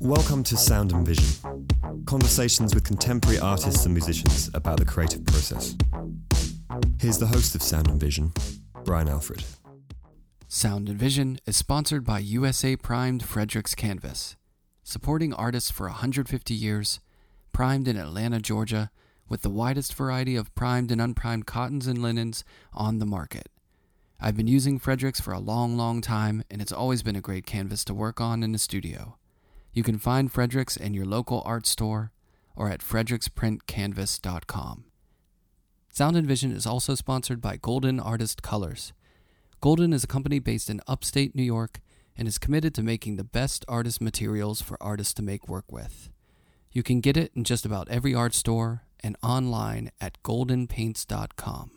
[0.00, 1.24] Welcome to Sound and Vision,
[2.04, 5.74] conversations with contemporary artists and musicians about the creative process.
[7.00, 8.32] Here's the host of Sound and Vision,
[8.84, 9.44] Brian Alfred.
[10.48, 14.36] Sound and Vision is sponsored by USA Primed Frederix Canvas,
[14.82, 17.00] supporting artists for 150 years,
[17.52, 18.90] primed in Atlanta, Georgia,
[19.28, 23.48] with the widest variety of primed and unprimed cottons and linens on the market.
[24.20, 27.46] I've been using Frederix for a long, long time, and it's always been a great
[27.46, 29.16] canvas to work on in the studio.
[29.72, 32.10] You can find Frederix in your local art store
[32.56, 34.84] or at fredericksprintcanvas.com.
[35.90, 38.92] Sound and Vision is also sponsored by Golden Artist Colors.
[39.60, 41.80] Golden is a company based in upstate New York
[42.16, 46.10] and is committed to making the best artist materials for artists to make work with.
[46.72, 51.70] You can get it in just about every art store and online at goldenpaints.com.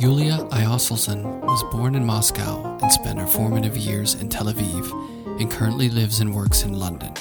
[0.00, 5.50] Yulia Iosilzon was born in Moscow and spent her formative years in Tel Aviv and
[5.50, 7.14] currently lives and works in London.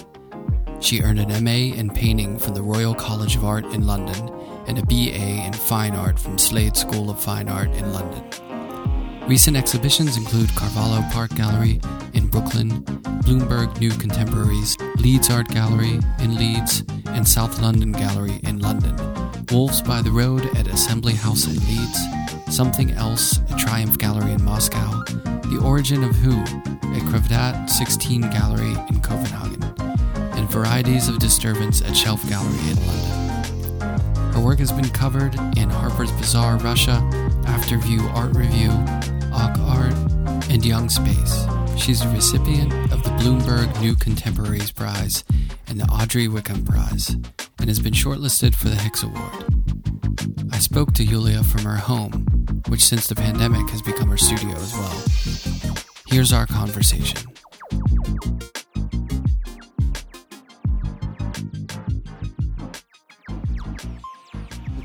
[0.80, 4.28] She earned an MA in painting from the Royal College of Art in London
[4.68, 8.53] and a BA in Fine Art from Slade School of Fine Art in London.
[9.28, 11.80] Recent exhibitions include Carvalho Park Gallery
[12.14, 12.84] in Brooklyn,
[13.24, 18.96] Bloomberg New Contemporaries, Leeds Art Gallery in Leeds, and South London Gallery in London,
[19.50, 22.00] Wolves by the Road at Assembly House in Leeds,
[22.54, 28.76] Something Else at Triumph Gallery in Moscow, The Origin of Who at Kvatdrat 16 Gallery
[28.90, 29.64] in Copenhagen,
[30.38, 34.34] and Varieties of Disturbance at Shelf Gallery in London.
[34.34, 37.00] Her work has been covered in Harper's Bazaar Russia,
[37.46, 38.72] Afterview Art Review,
[39.34, 41.46] AucArt, and Young Space.
[41.78, 45.24] She's a recipient of the Bloomberg New Contemporaries Prize
[45.68, 47.10] and the Audrey Wykeham Prize,
[47.60, 49.46] and has been shortlisted for the Hix Award.
[50.52, 52.26] I spoke to Yulia from her home,
[52.68, 55.04] which since the pandemic has become her studio as well.
[56.08, 57.28] Here's our conversation.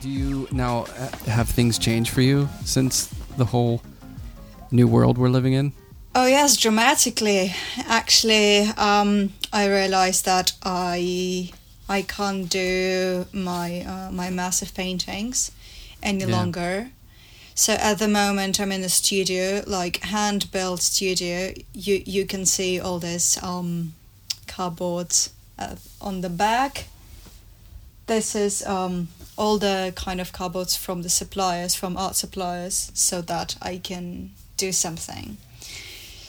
[0.00, 0.84] Do you now
[1.26, 3.82] have things changed for you since the whole
[4.70, 5.72] new world we're living in?
[6.14, 7.54] Oh yes, dramatically.
[7.86, 11.50] Actually, um, I realized that I
[11.88, 15.50] I can't do my uh, my massive paintings
[16.02, 16.36] any Yeah.
[16.38, 16.90] longer.
[17.54, 21.52] So at the moment, I'm in the studio, like hand built studio.
[21.72, 23.94] You you can see all this um,
[24.46, 26.86] cardboards uh, on the back.
[28.06, 33.20] This is um, all the kind of cardboards from the suppliers, from art suppliers, so
[33.22, 35.38] that I can do something.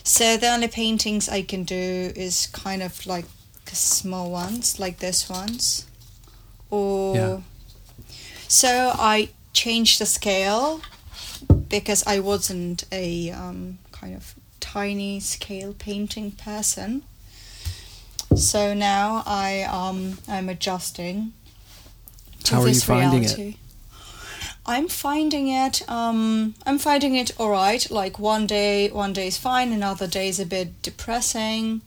[0.04, 3.26] So the only paintings I can do is kind of like
[3.72, 5.86] small ones, like this ones,
[6.72, 7.40] or Yeah.
[8.48, 10.82] so I changed the scale
[11.70, 17.04] because I wasn't a um, kind of tiny scale painting person.
[18.36, 21.34] So now I um I'm adjusting.
[22.46, 23.38] To How are you this finding it?
[23.38, 23.58] reality.
[24.70, 25.82] I'm finding it.
[25.90, 27.90] Um, I'm finding it all right.
[27.90, 29.74] Like one day, one day is fine.
[29.74, 31.82] Another day is a bit depressing,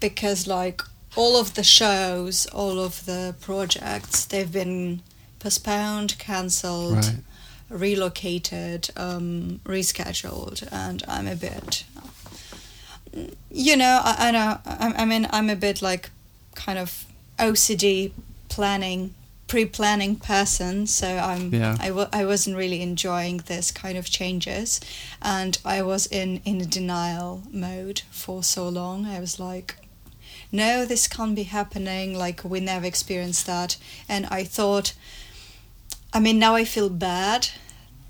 [0.00, 0.82] because like
[1.14, 5.02] all of the shows, all of the projects, they've been
[5.38, 7.16] postponed, cancelled, Right.
[7.70, 11.84] relocated, um, rescheduled, and I'm a bit.
[13.52, 14.58] You know, I, I know.
[14.66, 16.10] I, I mean, I'm a bit like,
[16.56, 17.04] kind of
[17.38, 18.10] OCD
[18.48, 19.14] planning
[19.54, 21.76] pre-planning person so i'm Yeah.
[21.78, 24.80] I, w- I wasn't really enjoying this kind of changes.
[25.22, 29.06] And i was in in a denial mode for so long.
[29.06, 29.76] I was like
[30.50, 32.18] no this can't be happening.
[32.18, 33.76] Like we never experienced that.
[34.08, 34.88] And i thought
[36.12, 37.42] i mean now i feel bad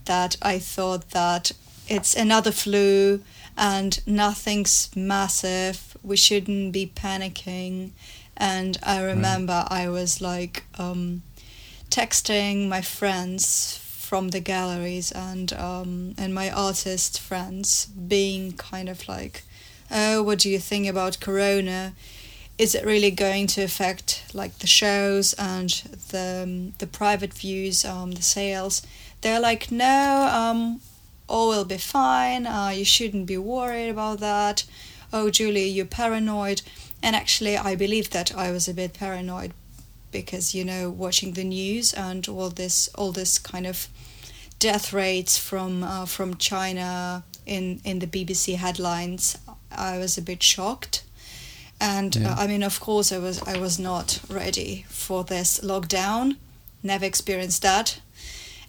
[0.06, 1.52] that i thought that
[1.88, 3.20] it's another flu
[3.56, 5.76] and nothing's massive.
[6.02, 7.90] We shouldn't be panicking.
[8.36, 11.22] And i remember i was like um,
[11.94, 19.08] texting my friends from the galleries and um, and my artist friends being kind of
[19.08, 19.44] like
[19.92, 21.92] oh what do you think about corona?
[22.58, 25.70] Is it really going to affect like the shows and
[26.10, 28.82] the um, the private views um, the sales?
[29.20, 30.80] They're like no um
[31.28, 32.44] all will be fine.
[32.44, 34.64] Uh, you shouldn't be worried about that.
[35.12, 36.62] Oh julie you're paranoid.
[37.04, 39.52] And actually i believe that i was a bit paranoid
[40.22, 43.88] because you know watching the news and all this all this kind of
[44.58, 49.36] death rates from uh, from China in in the BBC headlines
[49.92, 51.02] I was a bit shocked
[51.80, 52.30] and Yeah.
[52.32, 56.36] uh, I mean, of course, I was I was not ready for this lockdown.
[56.82, 58.00] Never experienced that,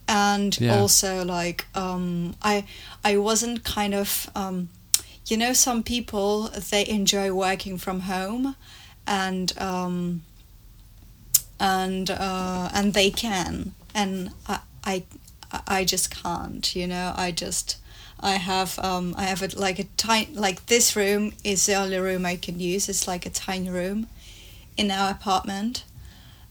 [0.07, 0.81] and Yeah.
[0.81, 2.63] also like um, I
[3.11, 4.69] I wasn't kind of um,
[5.29, 8.55] you know some people they enjoy working from home,
[9.05, 10.21] and um,
[11.65, 15.03] and uh, and they can, and I I
[15.67, 16.75] I just can't.
[16.75, 17.77] You know, I just.
[18.17, 21.99] I have um, I have a, like a tiny like this room is the only
[21.99, 22.87] room I can use.
[22.87, 24.07] It's like a tiny room
[24.77, 25.83] in our apartment,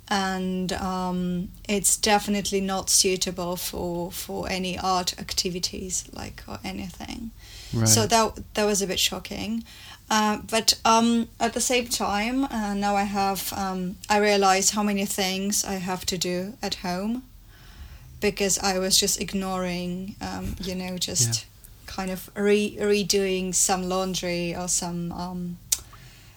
[0.08, 7.31] and um, it's definitely not suitable for for any art activities like or anything.
[7.72, 7.88] Right.
[7.88, 9.64] So that that was a bit shocking.
[10.11, 14.83] Uh, but um, at the same time, uh, now I have um, I realize how
[14.83, 17.25] many things I have to do at home
[18.21, 21.47] because I was just ignoring, um, you know, just
[21.87, 25.59] kind of re- redoing some laundry or some, um,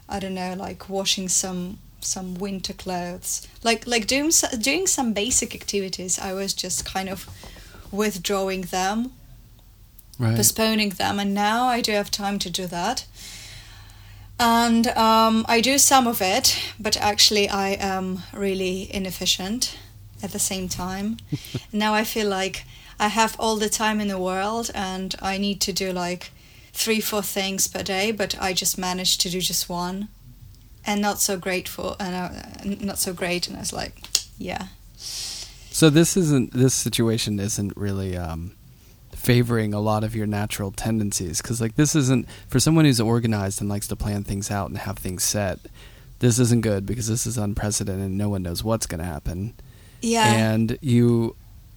[0.09, 5.53] I don't know, like washing some some winter clothes, like like doing doing some basic
[5.53, 6.17] activities.
[6.17, 7.27] I was just kind of
[7.91, 9.11] withdrawing them
[10.19, 10.35] right.
[10.35, 13.05] postponing them and now i do have time to do that
[14.39, 19.77] and um, i do some of it but actually i am really inefficient
[20.23, 21.17] at the same time.
[21.71, 22.65] Now i feel like
[22.99, 26.31] i have all the time in the world and i need to do like
[26.73, 30.07] three four things per day but i just manage to do just one.
[30.85, 34.01] And not so grateful and uh, not so great and i was like
[34.37, 34.67] yeah.
[34.95, 38.51] So this isn't this situation isn't really um,
[39.27, 43.59] favoring a lot of your natural tendencies because like this isn't for someone who's organized
[43.59, 45.59] and likes to plan things out and have things set.
[46.19, 49.53] This isn't good because this is unprecedented and no one knows what's going to happen.
[49.99, 51.35] yeah And you,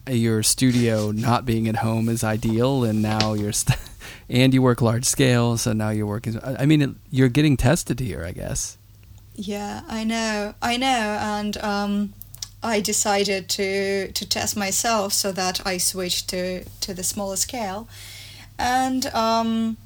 [0.09, 3.79] your studio not being at home is ideal, and now you're, st-
[4.29, 6.39] and you work large scale, so now you're working.
[6.43, 8.79] I mean, it, you're getting tested here, I guess.
[9.35, 12.15] Yeah, I know, I know, and um,
[12.63, 17.89] I decided to to test myself so that I switched to to the smaller scale,
[18.59, 19.77] and um,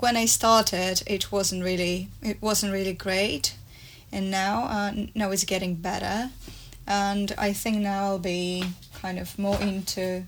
[0.00, 3.54] when I started, it wasn't really it wasn't really great,
[4.12, 6.30] and now uh, now it's getting better,
[6.86, 8.64] and I think now I'll be
[9.00, 10.24] kind of more into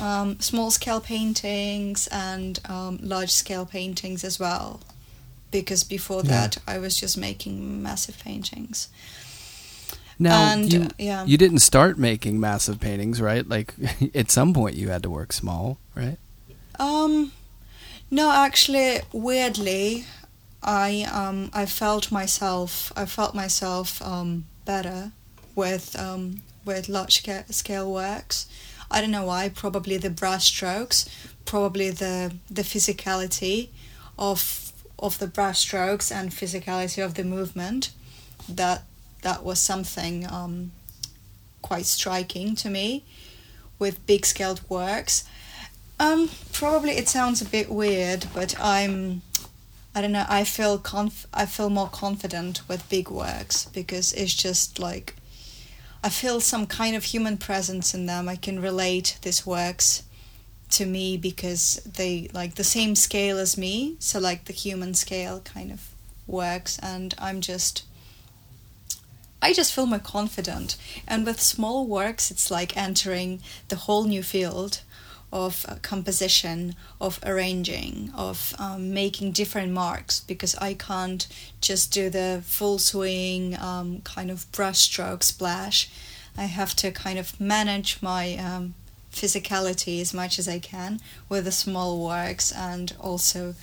[0.00, 4.80] um, small scale paintings and um, large scale paintings as well
[5.50, 6.30] because before Yeah.
[6.46, 8.88] that I was just making massive paintings.
[10.22, 13.48] Now, and you, yeah, you didn't start making massive paintings, right?
[13.48, 13.72] Like
[14.14, 16.18] at some point you had to work small, right?
[16.78, 17.32] um,
[18.10, 20.04] no, actually, weirdly,
[20.62, 25.12] I um I felt myself I felt myself um better
[25.54, 28.46] with um with large scale, scale works.
[28.90, 29.48] I don't know why.
[29.48, 31.08] Probably the brush strokes,
[31.46, 33.68] probably the the physicality
[34.18, 37.92] of of the brush strokes and physicality of the movement.
[38.46, 38.82] That
[39.22, 40.72] that was something um,
[41.62, 43.04] quite striking to me
[43.78, 45.24] with big scaled works.
[45.98, 49.22] Um, probably it sounds a bit weird, but I'm
[49.94, 50.26] I don't know.
[50.28, 55.16] I feel conf- I feel more confident with big works because it's just like
[56.02, 58.28] I feel some kind of human presence in them.
[58.28, 60.04] I can relate these works
[60.70, 65.40] to me because they like the same scale as me, so like the human scale
[65.40, 65.88] kind of
[66.26, 67.82] works, and I'm just
[69.42, 70.76] I just feel more confident.
[71.06, 74.82] And with small works, it's like entering the whole new field
[75.32, 81.26] of uh, composition, of arranging, of um, making different marks because I can't
[81.60, 85.88] just do the full swing um, kind of brushstroke splash.
[86.36, 88.74] I have to kind of manage my um,
[89.12, 93.54] physicality as much as I can with the small works and also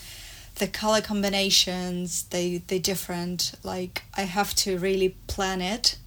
[0.58, 3.54] the color combinations they they different.
[3.64, 5.98] Like i have to really plan it.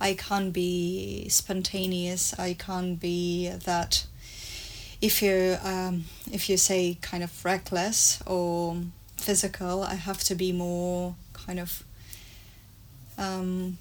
[0.00, 2.38] I can't be spontaneous.
[2.38, 4.06] I can't be that
[5.04, 8.76] if you um, if you say kind of reckless or
[9.18, 11.82] physical i have to be more kind of
[13.18, 13.76] um,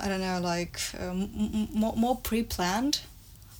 [0.00, 3.00] i don't know like um, m- more, more pre-planned.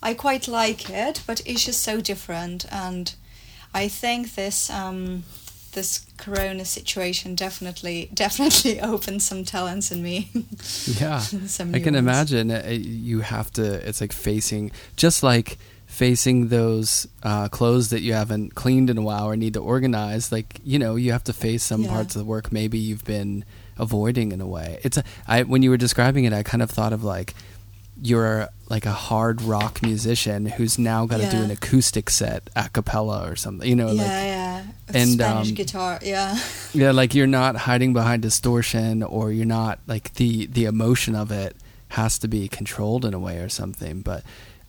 [0.02, 2.66] I quite like it but it's just so different.
[2.72, 3.14] And
[3.72, 5.22] i think this um,
[5.74, 10.30] this corona situation definitely definitely opened some talents in me
[11.00, 11.22] Yeah.
[11.72, 11.96] I can ones.
[11.96, 13.64] imagine uh, you have to.
[13.88, 19.02] It's like facing, just like facing those uh, clothes that you haven't cleaned in a
[19.02, 20.32] while or need to organize.
[20.32, 21.90] Like you know, you have to face some Yeah.
[21.90, 23.44] parts of the work maybe you've been
[23.78, 24.80] avoiding in a way.
[24.82, 27.34] It's a, I when you were describing it, I kind of thought of like
[28.04, 32.68] you're like a hard rock musician who's now got to do an acoustic set a
[32.68, 33.68] cappella or something.
[33.68, 36.38] You know, yeah like yeah and Spanish um, guitar, yeah.
[36.74, 41.30] yeah, like you're not hiding behind distortion, or you're not like the the emotion of
[41.30, 41.56] it
[41.88, 44.02] has to be controlled in a way or something.
[44.02, 44.22] But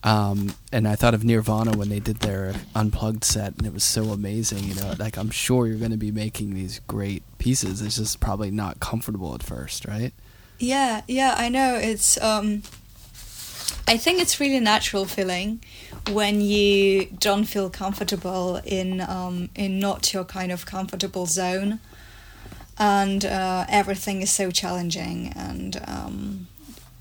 [0.03, 3.83] um, and I thought of Nirvana when they did their unplugged set, and it was
[3.83, 4.63] so amazing.
[4.63, 7.81] You know, like I'm sure you're going to be making these great pieces.
[7.81, 10.13] It's just probably not comfortable at first, right?
[10.57, 11.75] Yeah, yeah, I know.
[11.75, 12.63] It's um
[13.87, 15.61] I think it's really natural feeling
[16.11, 21.79] when you don't feel comfortable in um in not your kind of comfortable zone.
[22.77, 26.47] And uh, everything is so challenging and um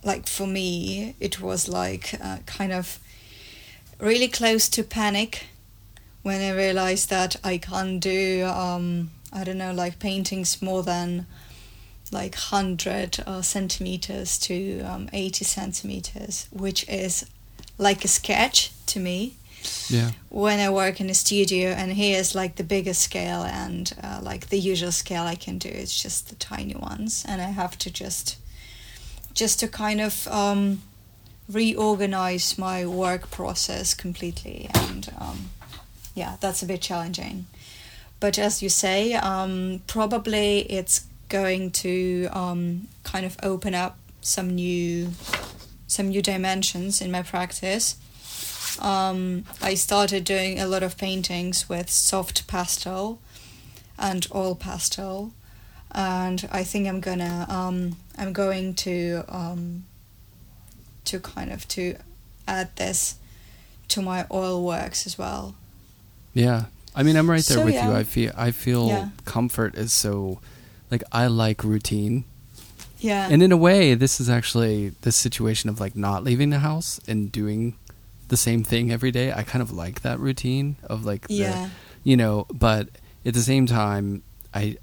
[0.05, 2.99] like for me it was like uh, kind of
[3.99, 5.47] really close to panic
[6.23, 11.27] when I realized that I can't do um I don't know like paintings more than
[12.15, 17.27] like 100 uh, centimeters to um, 80 centimeters, which is
[17.77, 19.35] like a sketch to me.
[19.89, 20.11] Yeah.
[20.29, 24.49] When I work in a studio, and here's like the biggest scale, and uh, like
[24.49, 27.91] the usual scale I can do is just the tiny ones, and I have to
[27.91, 28.37] just,
[29.33, 30.83] just to kind of um,
[31.51, 35.51] reorganize my work process completely, and um,
[36.15, 37.47] yeah, that's a bit challenging.
[38.21, 44.51] But as you say, um, probably it's going to um, kind of open up some
[44.55, 45.11] new
[45.87, 47.97] some new dimensions in my practice.
[48.81, 53.21] Um, I started doing a lot of paintings with soft pastel
[53.99, 55.33] and oil pastel,
[55.93, 59.85] and I think I'm gonna um, I'm going to um,
[61.05, 61.97] to kind of to
[62.49, 63.17] add this
[63.89, 65.55] to my oil works as well.
[66.33, 66.65] Yeah,
[66.97, 67.91] I mean, I'm right there So, with yeah.
[67.91, 67.97] you.
[67.97, 69.09] I feel I feel Yeah.
[69.25, 70.41] comfort is so
[70.91, 72.25] like I like routine.
[72.99, 73.29] Yeah.
[73.31, 77.01] And in a way, this is actually this situation of like not leaving the house
[77.07, 77.77] and doing
[78.29, 79.33] the same thing every day.
[79.33, 81.69] I kind of like that routine of like the, yeah.
[82.03, 82.89] you know, but
[83.27, 84.23] at the same time,
[84.55, 84.79] I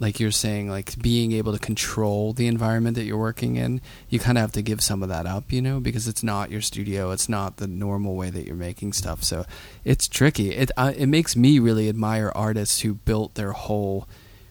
[0.00, 4.18] like you're saying like being able to control the environment that you're working in, you
[4.18, 6.60] kind of have to give some of that up, you know, because it's not your
[6.60, 9.24] studio, it's not the normal way that you're making stuff.
[9.24, 9.44] So,
[9.84, 10.50] it's tricky.
[10.54, 14.06] It uh, it makes me really admire artists who built their whole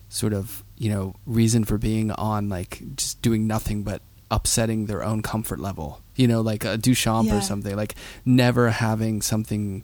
[0.10, 5.03] sort of, you know, reason for being on like just doing nothing but upsetting their
[5.03, 6.01] own comfort level.
[6.15, 7.38] You know, like a Duchamp Yeah.
[7.38, 9.84] or something, like never having something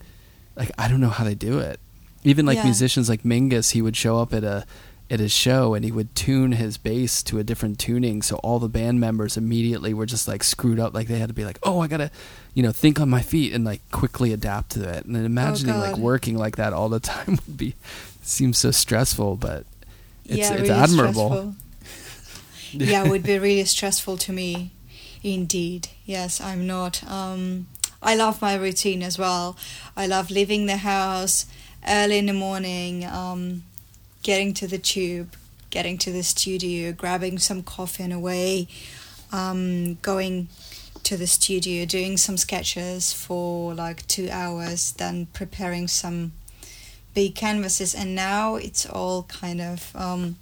[0.55, 1.79] like I don't know how they do it.
[2.23, 2.63] Even like Yeah.
[2.65, 4.65] musicians like Mingus, he would show up at a
[5.09, 8.57] at his show and he would tune his bass to a different tuning so all
[8.57, 11.59] the band members immediately were just like screwed up like they had to be like
[11.63, 12.09] oh i gotta
[12.53, 15.25] you know think on my feet and like quickly adapt to it and then oh,
[15.25, 17.75] imagining like working like that all the time would be
[18.23, 19.65] seems so stressful but
[20.25, 21.55] it's yeah, it's really admirable
[22.73, 24.71] yeah, it would be really stressful to me,
[25.23, 25.89] indeed.
[26.05, 27.03] Yes, I'm not.
[27.09, 27.67] Um,
[28.01, 29.57] I love my routine as well.
[29.95, 31.45] I love leaving the house
[31.87, 33.63] early in the morning, um,
[34.23, 35.35] getting to the tube,
[35.69, 38.67] getting to the studio, grabbing some coffee on the way,
[39.31, 40.47] um, going
[41.03, 46.31] to the studio, doing some sketches for like two hours, then preparing some
[47.13, 47.93] big canvases.
[47.95, 49.95] And now it's all kind of.
[49.95, 50.37] Um,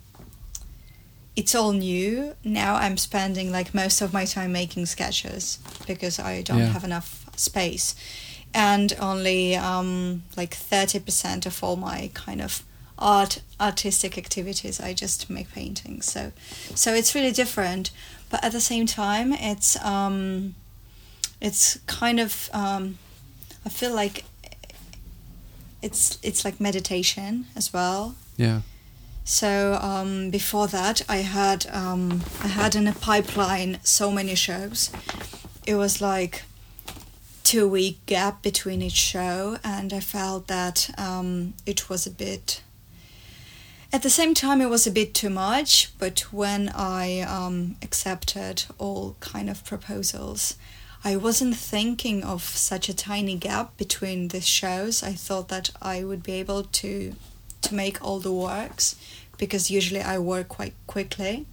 [1.35, 2.35] it's all new.
[2.43, 6.67] Now I'm spending like most of my time making sketches because I don't Yeah.
[6.73, 7.95] have enough space.
[8.53, 12.63] And only um, like 30% of all my kind of
[12.99, 16.05] art artistic activities I just make paintings.
[16.11, 16.33] So
[16.75, 17.91] so it's really different,
[18.29, 20.53] but at the same time it's um
[21.39, 22.97] it's kind of um
[23.65, 24.25] I feel like
[25.81, 28.15] it's it's like meditation as well.
[28.37, 28.61] yeah
[29.23, 34.91] So um, before that, I had um, I had in a pipeline so many shows.
[35.65, 36.43] It was like
[37.43, 42.63] two week gap between each show, and I felt that um, it was a bit.
[43.93, 45.91] At the same time, it was a bit too much.
[45.99, 50.55] But when I um, accepted all kind of proposals,
[51.03, 55.01] I wasn't thinking of such a tiny gap between the shows.
[55.01, 57.15] I thought that I would be able to
[57.61, 58.95] to make all the works
[59.37, 61.45] because usually I work quite quickly.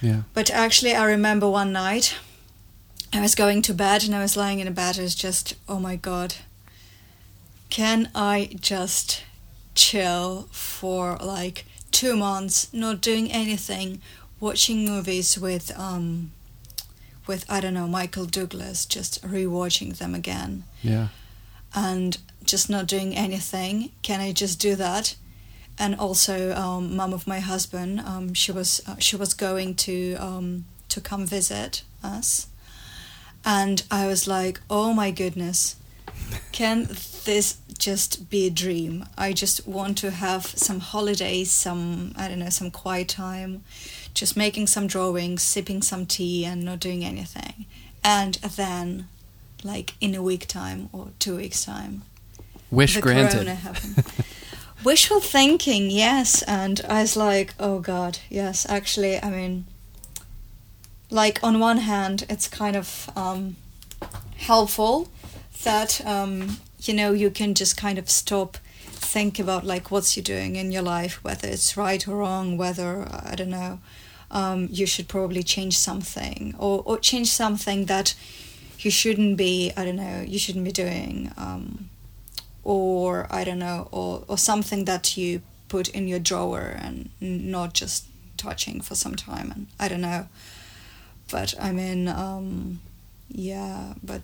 [0.00, 2.16] yeah But actually, I remember one night
[3.12, 4.98] I was going to bed and I was lying in a bed.
[4.98, 6.34] I was just, oh my god,
[7.70, 9.22] can I just
[9.74, 14.00] chill for like two months, not doing anything,
[14.40, 16.32] watching movies with um
[17.26, 21.08] with I don't know Michael Douglas, just rewatching them again yeah
[21.74, 23.90] and just not doing anything.
[24.02, 25.16] Can I just do that?
[25.78, 30.14] And also, um, mom of my husband, um, she was uh, she was going to
[30.16, 32.46] um, to come visit us,
[33.44, 35.74] and I was like, oh my goodness,
[36.52, 36.86] can
[37.24, 39.06] this just be a dream?
[39.18, 43.64] I just want to have some holidays, some I don't know, some quiet time,
[44.14, 47.66] just making some drawings, sipping some tea, and not doing anything.
[48.02, 49.08] And then,
[49.62, 52.02] like in a week time or two weeks time,
[52.70, 53.56] Wish granted.
[54.84, 56.42] Wishful thinking, yes.
[56.42, 58.66] And I was like, oh God, yes.
[58.68, 59.64] Actually, I mean,
[61.10, 63.56] like on one hand, it's kind of um,
[64.36, 65.08] helpful
[65.62, 70.22] that um, you know you can just kind of stop, think about like what's you
[70.22, 73.78] doing in your life, whether it's right or wrong, whether I don't know,
[74.34, 78.14] um, you should probably change something or or change something that
[78.80, 79.72] you shouldn't be.
[79.76, 81.32] I don't know, you shouldn't be doing.
[81.38, 81.88] Um,
[82.64, 87.74] or I don't know, or, or something that you put in your drawer and not
[87.74, 89.52] just touching for some time.
[89.54, 90.28] And I don't know.
[91.30, 92.80] But I mean, um,
[93.28, 94.22] yeah, but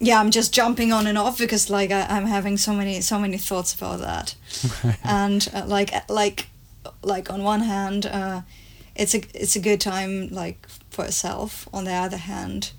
[0.00, 3.18] yeah, I'm just jumping on and off because like I, I'm having so many so
[3.18, 4.34] many thoughts about that,
[5.04, 6.48] and uh, like like
[7.02, 8.42] like on one hand, uh,
[8.94, 11.68] it's a it's a good time like for yourself.
[11.72, 12.72] On the other hand,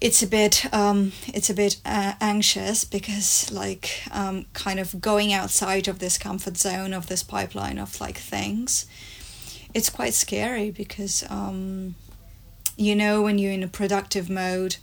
[0.00, 5.32] it's a bit um, it's a bit uh, anxious because like um, kind of going
[5.32, 8.86] outside of this comfort zone of this pipeline of like things
[9.76, 11.94] it's quite scary because um,
[12.78, 14.76] you know when you're in a productive mode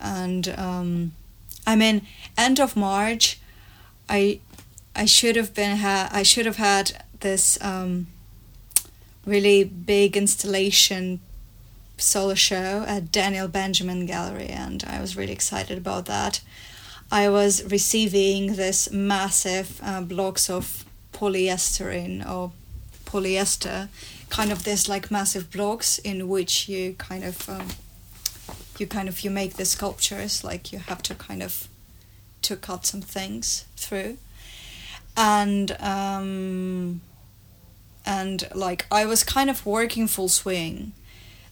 [0.00, 1.12] and um,
[1.66, 2.06] i mean
[2.38, 3.40] end of march
[4.08, 4.38] i
[4.94, 8.06] i should have been ha- i should have had this um,
[9.24, 11.20] really big installation
[11.98, 16.40] solo show at Daniel Benjamin Gallery, and I was really excited about that.
[17.10, 22.52] I was receiving this massive uh, blocks of polyester or
[23.04, 23.88] polyester,
[24.28, 27.68] kind of this like massive blocks in which you kind of um,
[28.78, 31.68] you kind of you make the sculptures like you have to kind of
[32.42, 34.18] to cut some things through,
[35.16, 37.00] and um,
[38.04, 40.92] and like I was kind of working full swing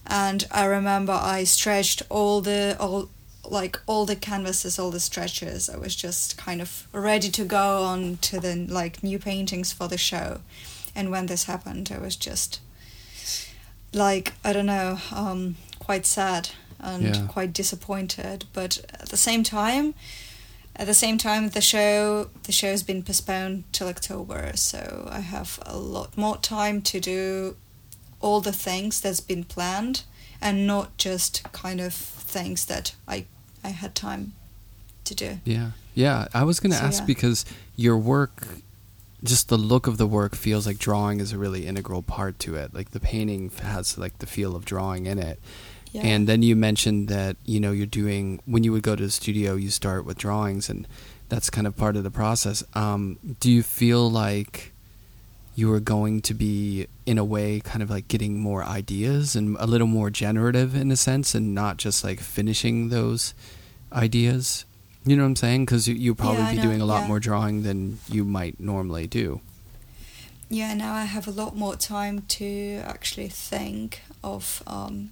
[0.07, 3.09] and I remember I stretched all the all
[3.49, 5.69] like all the canvases, all the stretches.
[5.69, 9.87] I was just kind of ready to go on to the like new paintings for
[9.87, 10.41] the show,
[10.95, 12.59] and when this happened, I was just
[13.93, 16.49] like I don't know, um, quite sad
[16.79, 17.27] and Yeah.
[17.27, 18.45] quite disappointed.
[18.53, 19.93] But at the same time,
[20.75, 25.59] at the same time, the show the show's been postponed till October, so I have
[25.65, 27.55] a lot more time to do
[28.19, 30.03] all the things that's been planned
[30.41, 33.25] and not just kind of things that I
[33.63, 34.33] I had time
[35.05, 35.39] to do.
[35.43, 35.71] Yeah.
[35.93, 36.27] Yeah.
[36.33, 37.05] I was going to So, ask yeah.
[37.05, 38.47] because your work,
[39.23, 42.55] just the look of the work feels like drawing is a really integral part to
[42.55, 42.73] it.
[42.73, 45.39] Like the painting has like the feel of drawing in it.
[45.95, 46.01] Yeah.
[46.11, 49.11] And then you mentioned that, you know, you're doing, when you would go to the
[49.11, 50.87] studio, you start with drawings and
[51.29, 52.63] that's kind of part of the process.
[52.73, 54.73] Um, do you feel like
[55.55, 59.55] you are going to be, in a way, kind of like getting more ideas and
[59.59, 63.33] a little more generative in a sense and not just like finishing those
[63.93, 64.65] ideas?
[65.05, 65.65] You know what I'm saying?
[65.65, 67.07] Because you, you'll probably Yeah, be know, doing a lot yeah.
[67.07, 69.39] more drawing than you might normally do.
[70.49, 75.11] yeah, now I have a lot more time to actually think of um,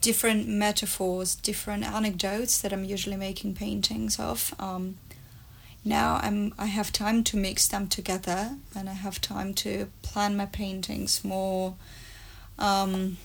[0.00, 4.54] different metaphors, different anecdotes that I'm usually making paintings of.
[4.58, 4.96] Um,
[5.84, 10.36] now I'm I have time to mix them together, and I have time to plan
[10.36, 11.74] my paintings more.
[12.58, 13.18] Um,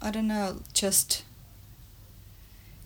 [0.00, 1.24] I don't know, just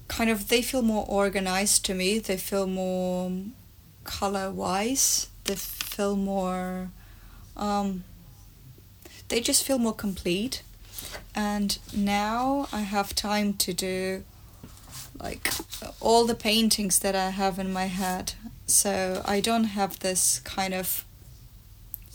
[0.09, 2.19] kind of they feel more organized to me.
[2.19, 3.33] They feel more
[4.05, 5.29] color wise.
[5.45, 6.91] They feel more.
[7.57, 8.05] Um,
[9.29, 10.63] they just feel more complete.
[11.37, 14.25] And now I have time to do
[15.21, 15.53] like
[16.01, 18.33] all the paintings that I have in my head.
[18.67, 21.05] So I don't have this kind of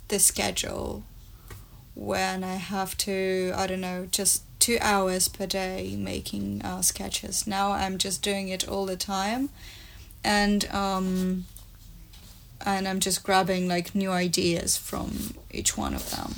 [0.07, 1.03] this schedule
[1.93, 7.45] when I have to I don't know just two hours per day making uh, sketches.
[7.45, 9.49] Now I'm just doing it all the time,
[10.23, 11.45] and um,
[12.65, 16.33] and I'm just grabbing like new ideas from each one of them.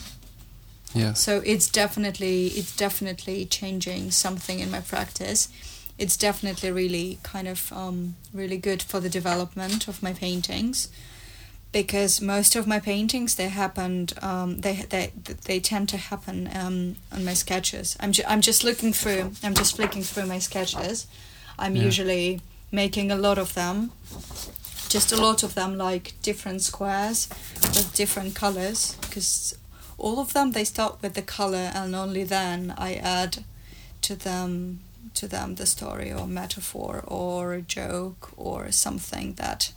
[0.95, 1.13] Yeah.
[1.13, 5.49] So it's definitely it's definitely changing something in my practice.
[5.97, 10.89] It's definitely really kind of um, really good for the development of my paintings,
[11.71, 15.11] because most of my paintings they happened um, they they
[15.45, 17.95] they tend to happen um, on my sketches.
[17.99, 19.31] I'm ju- I'm just looking through.
[19.43, 21.07] I'm just flicking through my sketches.
[21.59, 21.85] I'm Yeah.
[21.85, 23.91] usually making a lot of them,
[24.89, 27.27] just a lot of them like different squares
[27.75, 29.55] with different colors because
[29.97, 33.43] all of them they start with the color and only then I add
[34.01, 34.79] to them
[35.15, 39.71] to them the story or metaphor or joke or something that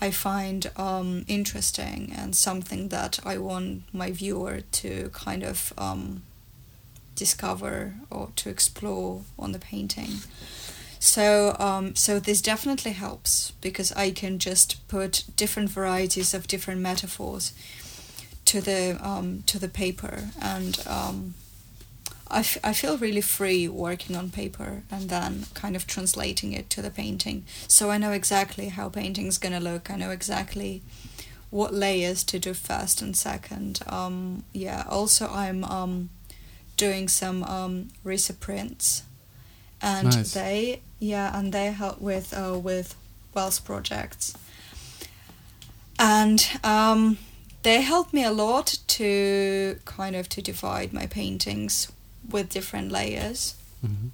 [0.00, 6.22] I find um, interesting and something that I want my viewer to kind of um,
[7.14, 10.10] discover or to explore on the painting.
[10.98, 16.80] So, um, so this definitely helps because I can just put different varieties of different
[16.80, 17.52] metaphors
[18.54, 21.34] to the um, to the paper, and um,
[22.28, 26.70] I, f- I feel really free working on paper and then kind of translating it
[26.70, 27.44] to the painting.
[27.66, 29.90] So I know exactly how painting's gonna look.
[29.90, 30.82] I know exactly
[31.50, 33.80] what layers to do first and second.
[33.88, 34.84] Um, yeah.
[34.88, 36.10] Also, I'm um,
[36.76, 39.02] doing some um, Riso prints,
[39.82, 40.32] and Nice.
[40.32, 42.94] they yeah, and they help with uh, with
[43.34, 44.32] Wells projects,
[45.98, 47.18] and um,
[47.64, 51.90] they helped me a lot to kind of to divide my paintings
[52.30, 53.54] with different layers.
[53.84, 54.10] Mhm.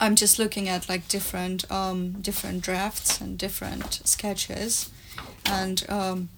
[0.00, 4.90] I'm just looking at like different um, different drafts and different sketches,
[5.44, 6.28] and um,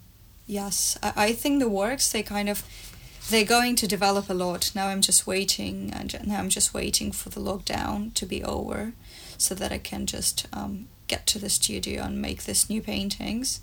[0.47, 2.63] yes, I, I think the works they kind of
[3.31, 4.71] they're going to develop a lot.
[4.75, 8.93] Now I'm just waiting, and now I'm just waiting for the lockdown to be over,
[9.39, 13.61] so that I can just um, get to the studio and make these new paintings,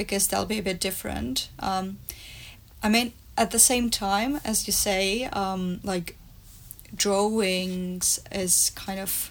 [0.00, 1.50] because they'll be a bit different.
[1.58, 1.98] Um,
[2.82, 6.16] I mean, at the same time, as you say, um, like
[6.96, 9.30] drawings is kind of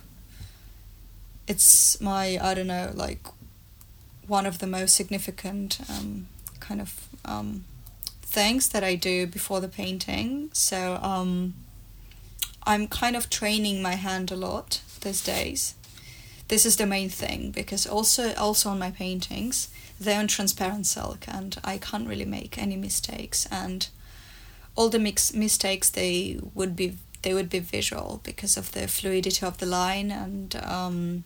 [1.48, 3.26] it's my I don't know like
[4.28, 6.28] one of the most significant um,
[6.60, 7.66] kind of um,
[8.22, 10.52] things that I do before the painting.
[10.54, 11.56] So um,
[12.64, 15.74] I'm kind of training my hand a lot these days.
[16.48, 21.26] This is the main thing because also also on my paintings they're on transparent silk
[21.28, 23.88] and I can't really make any mistakes and
[24.76, 29.46] all the mix mistakes they would be they would be visual because of the fluidity
[29.46, 31.24] of the line and um,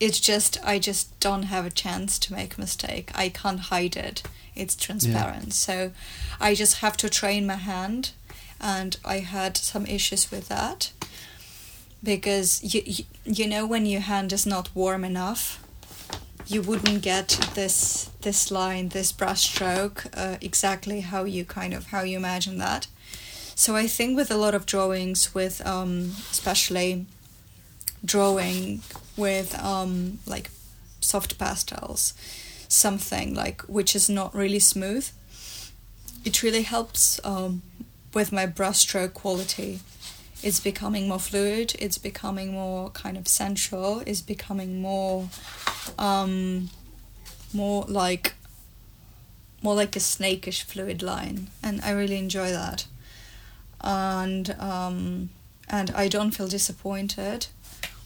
[0.00, 3.10] it's just I just don't have a chance to make a mistake.
[3.14, 4.22] I can't hide it.
[4.54, 5.52] It's transparent.
[5.52, 5.92] So
[6.40, 8.12] I just have to train my hand
[8.60, 10.92] and I had some issues with that
[12.02, 15.63] because you you, you know when your hand is not warm enough
[16.46, 21.86] you wouldn't get this this line this brush stroke uh, exactly how you kind of
[21.86, 22.86] how you imagine that.
[23.56, 27.06] So i think with a lot of drawings with um, especially
[28.04, 28.82] drawing
[29.16, 30.50] with um, like
[31.00, 32.14] soft pastels
[32.68, 35.08] something like which is not really smooth
[36.24, 37.62] it really helps um,
[38.12, 39.80] with my brush stroke quality
[40.42, 45.28] it's becoming more fluid it's becoming more kind of sensual it's becoming more
[45.98, 46.68] um
[47.52, 48.34] more like
[49.62, 52.86] more like a snakish fluid line and i really enjoy that
[53.80, 55.30] and um
[55.68, 57.46] and i don't feel disappointed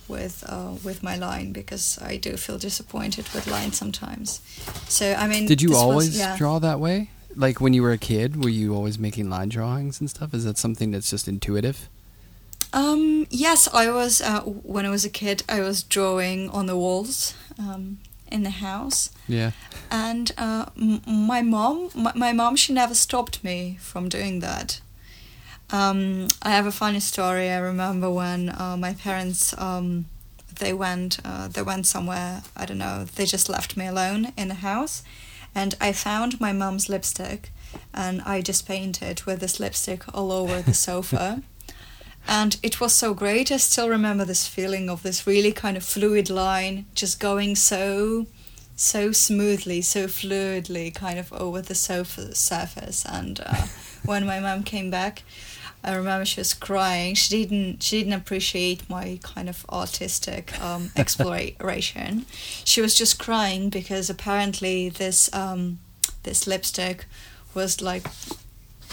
[0.09, 4.41] with uh, with my line because I do feel disappointed with lines sometimes.
[4.89, 6.35] So I mean, Did you this was- always yeah.
[6.39, 7.11] draw that way?
[7.37, 10.33] Like when you were a kid, were you always making line drawings and stuff?
[10.33, 11.91] Is that something that's just intuitive?
[12.79, 14.21] Um, yes, I was.
[14.21, 17.99] Uh, when I was a kid, I was drawing on the walls um,
[18.31, 19.51] in the house, Yeah.
[19.91, 24.81] and uh, m- my mom, my, my mom, she never stopped me from doing that.
[25.71, 27.51] Um, I have a funny story.
[27.51, 30.05] I remember when uh, my parents um,
[30.61, 32.43] they went uh, they went somewhere.
[32.57, 33.05] I don't know.
[33.17, 35.03] They just left me alone in the house,
[35.55, 37.51] and I found my mom's lipstick,
[37.93, 41.43] and I just painted with this lipstick all over the sofa.
[42.29, 43.51] And it was so great.
[43.51, 48.27] I still remember this feeling of this really kind of fluid line just going so
[48.77, 53.05] so smoothly, so fluidly, kind of over the sofa surface.
[53.05, 53.67] And uh,
[54.05, 55.25] when my mom came back,
[55.83, 57.15] I remember she was crying.
[57.15, 62.27] She didn't she didn't appreciate my kind of artistic um, exploration.
[62.65, 65.79] She was just crying because apparently this um,
[66.25, 67.07] this lipstick
[67.55, 68.07] was like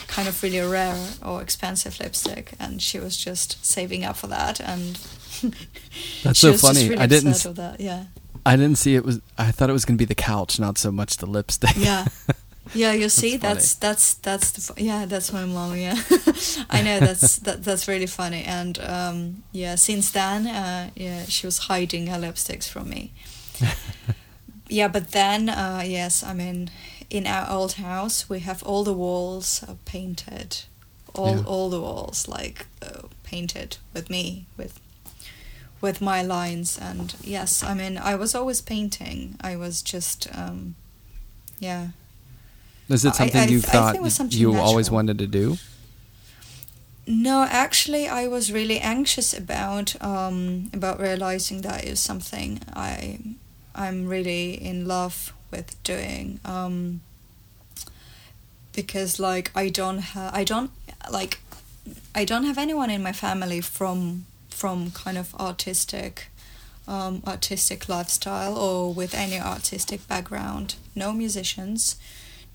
[0.08, 4.60] kind of really rare or expensive lipstick, and she was just saving up for that.
[4.60, 5.00] And
[6.24, 6.90] That's so funny.
[6.90, 7.80] really I didn't that.
[7.80, 8.06] Yeah.
[8.46, 9.22] I didn't see it was.
[9.38, 11.76] I thought it was going to be the couch, not so much the lipstick.
[11.78, 12.06] yeah
[12.74, 13.54] yeah you see funny.
[13.54, 15.96] that's that's that's the, yeah that's my mom yeah
[16.72, 21.46] i know that's that, that's really funny and um yeah since then uh yeah she
[21.46, 23.14] was hiding her lipsticks from me
[24.68, 26.70] yeah but then uh yes i mean
[27.10, 30.64] in our old house we have all the walls painted.
[31.14, 31.44] All Yeah.
[31.46, 34.80] all the walls like uh, painted with me with
[35.82, 36.78] with my lines.
[36.78, 39.36] And yes i mean i was always painting.
[39.42, 40.76] I was just um
[41.60, 41.88] yeah.
[42.90, 45.28] Is it something I- you I think thought it was something you always wanted to
[45.28, 45.58] do?
[47.08, 53.20] No, actually, I was really anxious about um, about realizing that is something I
[53.76, 56.40] I'm really in love with doing.
[56.46, 57.02] Um,
[58.76, 60.72] because like I don't have I don't
[61.10, 61.40] like
[62.14, 66.28] I don't have anyone in my family from from kind of artistic
[66.88, 70.76] um, artistic lifestyle or with any artistic background.
[70.94, 71.96] No musicians,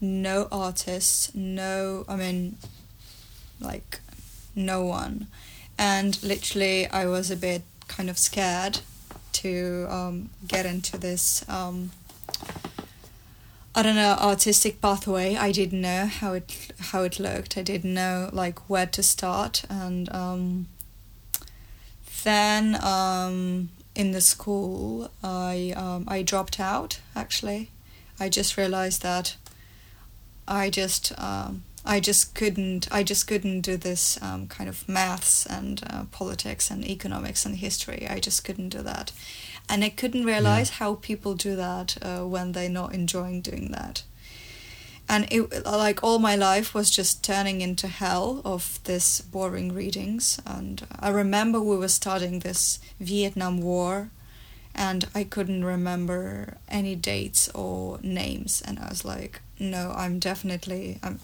[0.01, 2.57] no artists, no I mean
[3.61, 4.01] like
[4.55, 5.27] no one.
[5.79, 8.81] And literally I was a bit kind of scared
[9.33, 11.93] to um, get into this um,
[13.73, 15.37] I don't know artistic pathway.
[15.37, 17.57] I didn't know how it how it looked.
[17.57, 20.67] I didn't know like where to start, and um,
[22.25, 27.01] then um, in the school I um, I dropped out.
[27.15, 27.71] Actually,
[28.19, 29.37] I just realized that
[30.49, 35.47] I just um, I just couldn't I just couldn't do this um, kind of maths
[35.47, 38.07] and uh, politics and economics and history.
[38.09, 39.13] I just couldn't do that
[39.71, 40.77] and I couldn't realize yeah.
[40.79, 44.03] how people do that uh, when they're not enjoying doing that.
[45.09, 50.41] And it like all my life was just turning into hell of this boring readings.
[50.45, 54.11] And I remember we were studying this Vietnam War,
[54.75, 58.63] and I couldn't remember any dates or names.
[58.65, 61.21] And I was like, no, I'm definitely I'm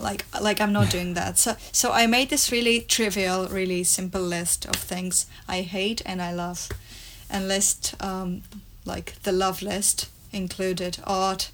[0.00, 1.38] like like I'm not doing that.
[1.38, 6.20] So so I made this really trivial, really simple list of things I hate and
[6.22, 6.68] I love
[7.28, 8.42] and list um,
[8.84, 11.50] like the love list included art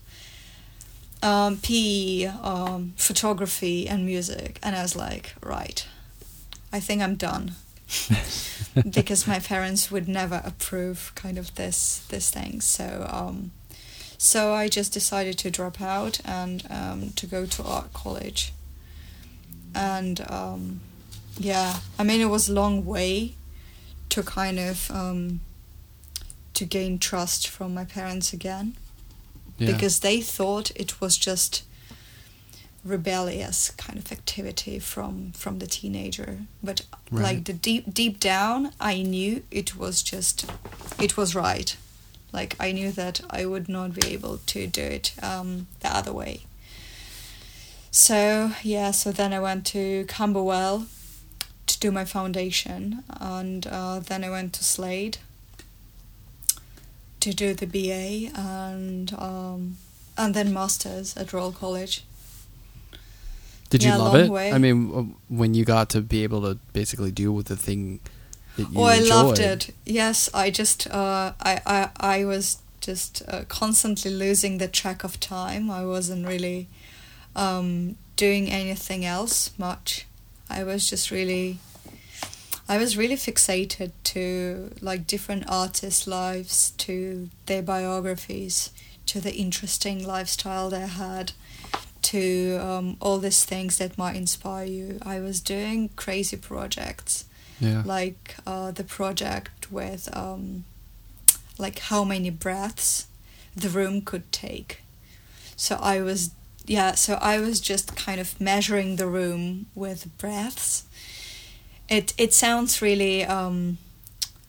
[1.23, 4.59] um, PE, um, photography, and music.
[4.63, 5.87] And I was like, right,
[6.73, 7.53] I think I'm done.
[8.91, 12.61] because my parents would never approve kind of this this thing.
[12.61, 13.53] So um,
[14.19, 18.53] so I just decided to drop out and um, to go to art college.
[19.75, 20.81] And um,
[21.39, 23.35] yeah, I mean it was a long way
[24.11, 25.41] to kind of um,
[26.55, 28.77] to gain trust from my parents again
[29.59, 29.73] yeah.
[29.73, 31.65] because they thought it was just
[32.85, 37.23] rebellious kind of activity from from the teenager but right.
[37.23, 40.49] like the deep deep down i knew it was just
[41.01, 41.77] it was right
[42.37, 46.13] like i knew that i would not be able to do it um, the other
[46.13, 46.35] way
[47.91, 50.87] so yeah so then i went to camberwell
[51.67, 55.19] to do my foundation and uh, then i went to slade
[57.27, 59.77] to do the BA and um,
[60.17, 62.05] and then masters at Royal College.
[63.69, 64.31] Did you yeah, love it?
[64.31, 64.53] Way.
[64.53, 67.99] I mean, when you got to be able to basically do with the thing
[68.57, 69.75] that you Oh, I loved it.
[69.85, 75.19] Yes, I just uh, I, I I was just uh, constantly losing the track of
[75.19, 75.71] time.
[75.71, 76.69] I wasn't really
[77.35, 80.07] um, doing anything else much.
[80.49, 81.59] I was just really
[82.69, 88.71] I was really fixated to like different artists' lives, to their biographies,
[89.07, 91.33] to the interesting lifestyle they had,
[92.03, 94.99] to um, all these things that might inspire you.
[95.03, 97.25] I was doing crazy projects,
[97.61, 97.83] yeah.
[97.85, 100.65] like uh, the project with um,
[101.59, 103.07] like how many breaths
[103.55, 104.83] the room could take.
[105.57, 106.31] So I was
[106.67, 110.85] yeah, so I was just kind of measuring the room with breaths
[111.89, 113.79] it it sounds really um,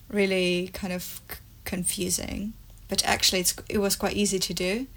[0.10, 2.54] really kind of c- confusing,
[2.88, 4.88] but actually it's it was quite easy to do.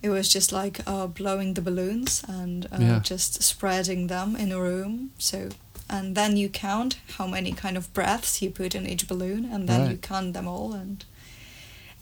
[0.00, 2.98] It was just like uh, blowing the balloons and uh, yeah.
[3.00, 5.10] just spreading them in a room.
[5.18, 5.48] So
[5.88, 9.68] and then you count how many kind of breaths you put in each balloon, and
[9.68, 9.90] then right.
[9.90, 11.04] you count them all and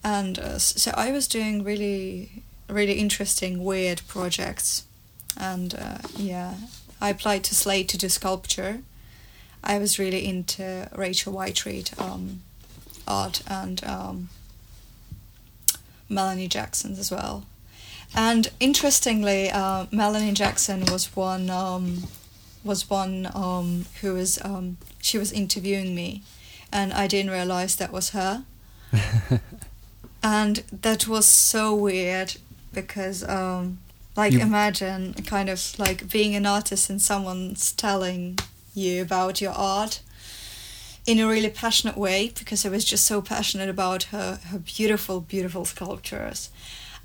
[0.05, 4.85] and uh, so I was doing really really interesting weird projects,
[5.37, 6.55] and uh, yeah,
[7.01, 8.83] I applied to Slade to do sculpture
[9.67, 12.43] I was really into Rachel Whiteread um,
[13.07, 14.29] art and um,
[16.09, 17.47] Melanie Jackson's as well.
[18.15, 22.05] And interestingly, uh, Melanie Jackson was one um,
[22.67, 26.23] was one um, who was um, she was interviewing me,
[26.73, 28.45] and I didn't realize that was her.
[30.23, 32.37] and that was so weird
[32.73, 33.79] because um,
[34.17, 34.41] like you...
[34.41, 38.39] imagine kind of like being an artist and someone's telling
[38.75, 40.01] you about your art
[41.07, 45.21] in a really passionate way because I was just so passionate about her, her beautiful,
[45.21, 46.51] beautiful sculptures.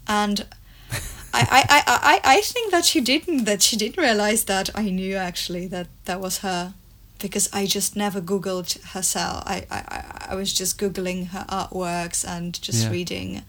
[0.07, 0.45] And
[1.33, 4.89] I, I, I, I, I think that she didn't that she didn't realize that I
[4.89, 6.73] knew actually that that was her
[7.19, 9.43] because I just never googled herself.
[9.45, 12.91] I, I, I was just googling her artworks and just yeah.
[12.91, 13.43] reading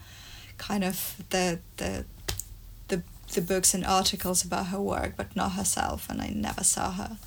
[0.57, 2.05] kind of the the
[2.87, 6.91] the the books and articles about her work, but not herself, and I never saw
[6.91, 7.17] her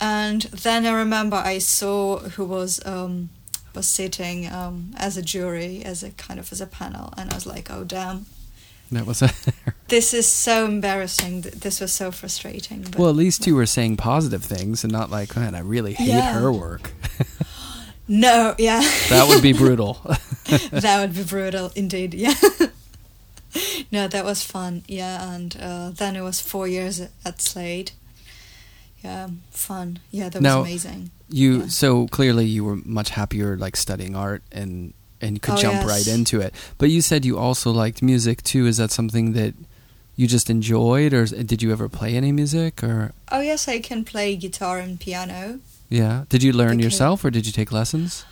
[0.00, 3.30] And then I remember I saw who was um,
[3.74, 7.34] was sitting um, as a jury, as a kind of as a panel, and I
[7.34, 8.26] was like, oh damn,
[8.92, 9.30] That was a
[9.88, 11.40] this is so embarrassing.
[11.42, 12.82] This was so frustrating.
[12.82, 13.08] But, well.
[13.10, 16.34] At least you were saying positive things and not like, man, I really hate Yeah.
[16.34, 16.92] her work.
[18.08, 19.94] no, yeah, that would be brutal.
[20.70, 22.14] that would be brutal indeed.
[22.14, 22.34] Yeah.
[23.90, 24.82] no, that was fun.
[24.86, 27.92] Yeah, and uh, then it was four years at Slade.
[29.02, 29.98] Yeah, fun.
[30.10, 31.10] Yeah, that was amazing.
[31.28, 31.66] You Yeah.
[31.68, 35.86] so clearly you were much happier like studying art and and could Oh, jump yes.
[35.86, 36.54] right into it.
[36.78, 38.66] But you said you also liked music too.
[38.66, 39.54] Is that something that
[40.16, 42.82] you just enjoyed, or did you ever play any music?
[42.82, 45.60] Or Oh yes, I can play guitar and piano.
[45.90, 48.24] yeah, did you learn yourself, or did you take lessons?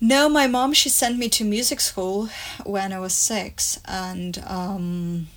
[0.00, 2.28] No, my mom she sent me to music school
[2.64, 5.28] when I was six, and um,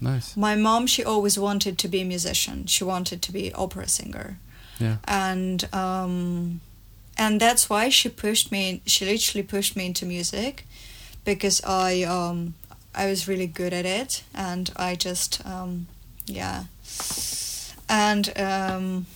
[0.00, 0.36] Nice.
[0.36, 2.66] my mom she always wanted to be a musician.
[2.66, 4.38] She wanted to be opera singer,
[4.80, 4.96] Yeah.
[5.06, 6.60] and um,
[7.18, 8.80] and that's why she pushed me.
[8.86, 10.64] She literally pushed me into music
[11.24, 12.54] because I um,
[12.94, 15.86] I was really good at it, and I just um,
[16.26, 16.64] yeah,
[17.88, 19.06] and um,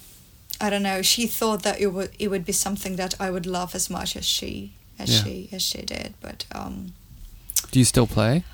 [0.61, 1.03] I don't know.
[1.03, 4.17] She thought that it would it would be something that I would love as much
[4.17, 5.25] as she as Yeah.
[5.25, 6.93] she as she did, but um,
[7.71, 8.45] Do you still play?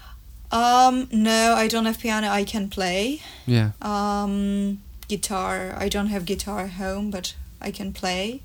[0.50, 2.28] um, no, I don't have piano.
[2.28, 3.22] I can play.
[3.46, 3.70] Yeah.
[3.81, 5.74] Um, guitar.
[5.78, 8.42] I don't have guitar at home, but I can play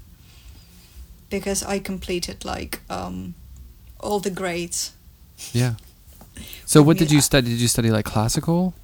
[1.30, 3.34] because I completed like um,
[4.00, 4.94] all the grades.
[5.54, 5.74] Yeah.
[6.66, 7.48] So what did you study?
[7.50, 8.76] Did you study like classical?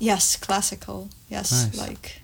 [0.00, 1.08] Yes, classical.
[1.28, 1.78] Yes, Nice.
[1.78, 2.22] like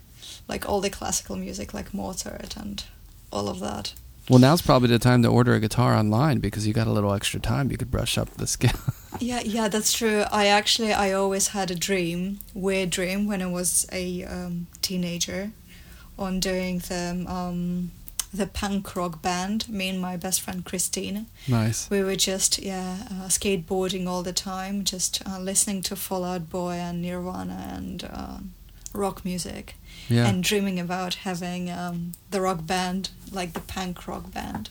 [0.48, 2.82] like all the classical music, like Mozart and
[3.30, 3.94] all of that.
[4.28, 7.12] Well, now's probably the time to order a guitar online because you got a little
[7.14, 7.70] extra time.
[7.70, 8.72] You could brush up the skill.
[9.18, 10.24] Yeah, yeah, that's true.
[10.30, 15.52] I actually, I always had a dream, weird dream, when I was a um, teenager,
[16.18, 17.92] on doing the um,
[18.36, 19.68] the punk rock band.
[19.68, 21.88] Me and my best friend Christine, nice.
[21.90, 26.48] we were just yeah uh, skateboarding all the time, just uh, listening to Fall Out
[26.50, 28.38] Boy and Nirvana and uh,
[28.92, 29.74] rock music,
[30.08, 30.26] Yeah.
[30.26, 34.70] and dreaming about having um, the rock band, like the punk rock band,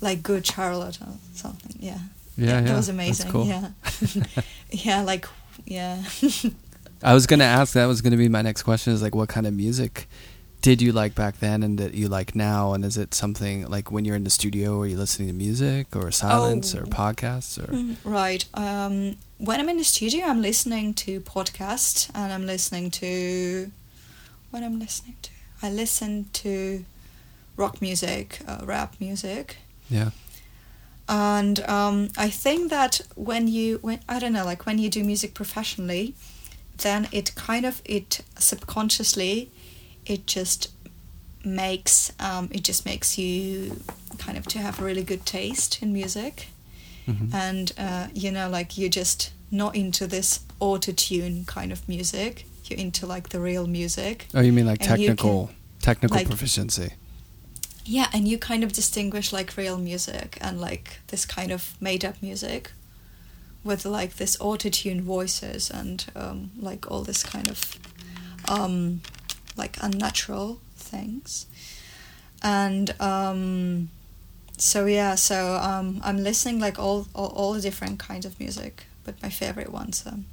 [0.00, 1.76] like Good Charlotte or something.
[1.78, 1.98] Yeah.
[2.36, 2.60] yeah, yeah.
[2.62, 3.30] That was amazing.
[3.30, 3.46] cool.
[3.46, 3.70] Yeah.
[4.70, 5.26] yeah, like
[5.64, 6.02] yeah.
[7.02, 7.74] I was gonna ask.
[7.74, 8.92] That was gonna be my next question.
[8.92, 10.08] Is like, what kind of music
[10.62, 12.72] did you like back then, and that you like now?
[12.72, 15.94] And is it something like when you're in the studio, are you listening to music
[15.94, 16.90] or silence or Oh.
[16.90, 17.72] podcasts or?
[17.72, 18.44] Mm, right.
[18.54, 23.70] Um when I'm in the studio I'm listening to podcasts and I'm listening to
[24.50, 25.30] what I'm listening to.
[25.62, 26.84] I listen to
[27.56, 29.56] rock music, uh, rap music.
[29.90, 30.10] Yeah.
[31.08, 35.04] and um, I think that when you when I don't know like when you do
[35.04, 36.14] music professionally,
[36.78, 39.50] then it kind of it subconsciously,
[40.06, 40.70] it just
[41.44, 43.80] makes um, it just makes you
[44.18, 46.48] kind of to have a really good taste in music,
[47.06, 47.32] Mhm.
[47.34, 52.46] and uh, you know like you're just not into this auto tune kind of music.
[52.64, 54.26] You're into like the real music.
[54.34, 56.90] Oh, you mean like And you can, technical technical like- proficiency?
[57.88, 62.04] Yeah, and you kind of distinguish like real music and like this kind of made
[62.04, 62.72] up music
[63.62, 67.78] with like this auto tune voices and um, like all this kind of
[68.48, 69.00] um,
[69.56, 71.46] like unnatural things.
[72.42, 73.88] And um,
[74.58, 78.84] so yeah, so um, I'm listening like all, all all the different kinds of music,
[79.04, 80.26] but my favorite ones um,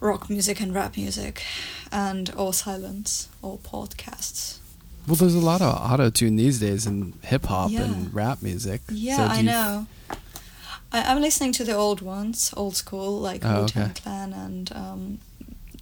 [0.00, 1.42] rock music and rap music,
[1.90, 4.58] and all silence, all podcasts.
[5.06, 7.82] Well, there's a lot of auto tune these days in hip hop Yeah.
[7.82, 8.80] and rap music.
[8.88, 9.86] Yeah, So I know.
[10.92, 14.00] I, I'm listening to the old ones, old school, like Oh, Wu Tang okay.
[14.00, 15.18] Clan and um,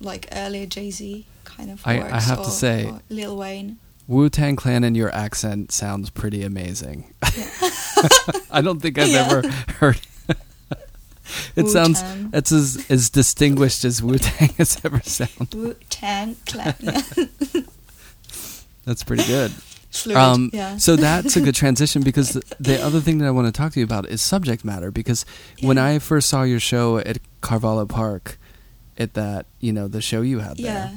[0.00, 1.24] like earlier Jay Z
[1.62, 2.27] kind of I- I works.
[2.27, 3.79] have to say- or Lil Wayne.
[4.09, 7.14] Wu Tang Clan and your accent sounds pretty amazing.
[8.51, 9.27] I don't think I've Yeah.
[9.31, 9.48] ever
[9.79, 10.01] heard.
[11.57, 12.31] it sounds Wu-Tang.
[12.35, 15.55] it's as as distinguished as Wu Tang has ever sounded.
[15.55, 16.75] Wu Tang Clan.
[18.85, 19.53] That's pretty good.
[19.92, 20.77] Fluid, Um, yeah.
[20.79, 23.72] So that's a good transition because the, the other thing that I want to talk
[23.75, 24.90] to you about is subject matter.
[24.90, 25.25] Because
[25.61, 28.38] when I first saw your show at Carvalho Park,
[28.98, 30.92] at that you know the show you had there,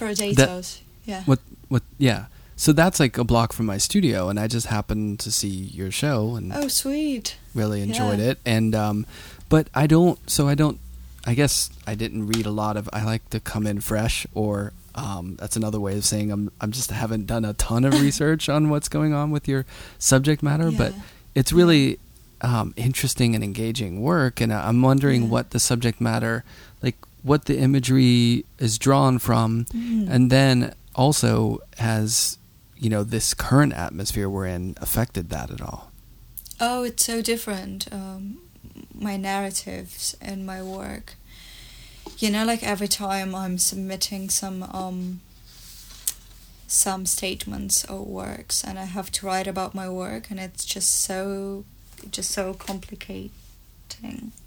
[0.00, 0.80] yeah, Predators.
[1.04, 1.22] yeah.
[1.24, 1.38] What
[1.68, 2.26] what yeah.
[2.56, 5.90] So that's like a block from my studio, and I just happened to see your
[5.90, 7.36] show and Oh, sweet.
[7.54, 8.32] really enjoyed Yeah.
[8.32, 8.38] it.
[8.44, 9.06] And um,
[9.48, 10.18] but I don't.
[10.28, 10.78] So I don't.
[11.26, 12.88] I guess I didn't read a lot of.
[12.92, 16.50] I like to come in fresh, or um, that's another way of saying I'm.
[16.60, 19.64] I'm just haven't done a ton of research on what's going on with your
[19.98, 20.92] subject matter, but
[21.34, 21.98] it's really
[22.42, 24.40] um, interesting and engaging work.
[24.40, 25.28] And I'm wondering Yeah.
[25.28, 26.44] what the subject matter,
[26.82, 30.08] like what the imagery is drawn from, Mhm.
[30.10, 32.36] and then also has
[32.76, 35.90] you know this current atmosphere we're in affected that at all?
[36.58, 37.86] Oh, it's so different.
[37.92, 38.38] Um,
[38.94, 41.16] my narratives and my work.
[42.18, 45.20] You know, like every time I'm submitting some um,
[46.66, 50.90] some statements or works, and I have to write about my work, and it's just
[51.00, 51.64] so
[52.10, 53.30] just so complicating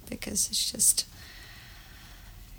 [0.09, 1.05] because it's just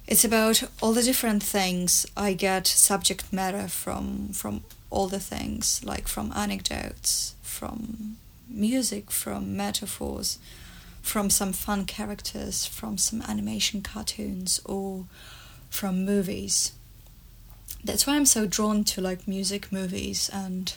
[0.06, 5.82] it's about all the different things I get subject matter from from all the things
[5.84, 8.16] like from anecdotes from
[8.48, 10.38] music from metaphors
[11.02, 15.04] from some fun characters from some animation cartoons or
[15.68, 16.72] from movies.
[17.82, 20.74] That's why I'm so drawn to like music movies and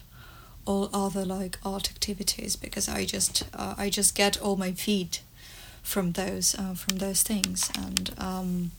[0.65, 5.19] all other like art activities because I just uh, I just get all my feed
[5.81, 7.71] from those uh, from those things.
[7.77, 8.71] And um,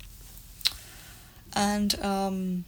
[1.59, 2.65] and um,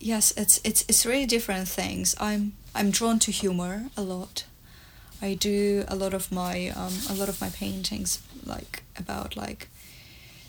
[0.00, 2.14] yes, it's it's it's really different things.
[2.20, 4.44] I'm I'm drawn to humor a lot.
[5.22, 9.68] I do a lot of my um, a lot of my paintings like about like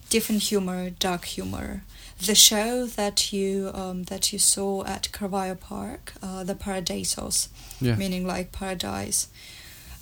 [0.10, 1.84] different humor, dark humor.
[2.26, 7.50] The show that you um, that you saw at Carvalho Park, uh, the Paradisos,
[7.82, 7.96] Yeah.
[7.98, 9.28] meaning like paradise.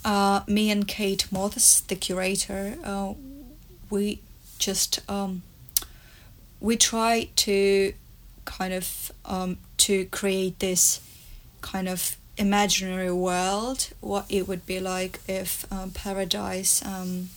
[0.05, 3.13] Uh, me and Kate Mothes, the curator, uh,
[3.91, 4.19] we
[4.59, 5.41] just um,
[6.61, 7.93] we try to
[8.45, 11.01] kind of um, to create this
[11.61, 17.29] kind of imaginary world what it would be like if um, paradise um,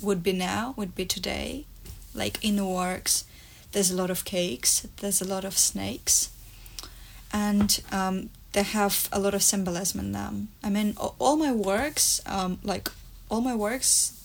[0.00, 1.66] would be now would be today.
[2.14, 3.24] Like in the works
[3.72, 6.30] there's a lot of cakes there's a lot of snakes
[7.32, 10.48] and um, they have a lot of symbolism in them.
[10.62, 12.88] I mean all my works um, like
[13.28, 14.19] all my works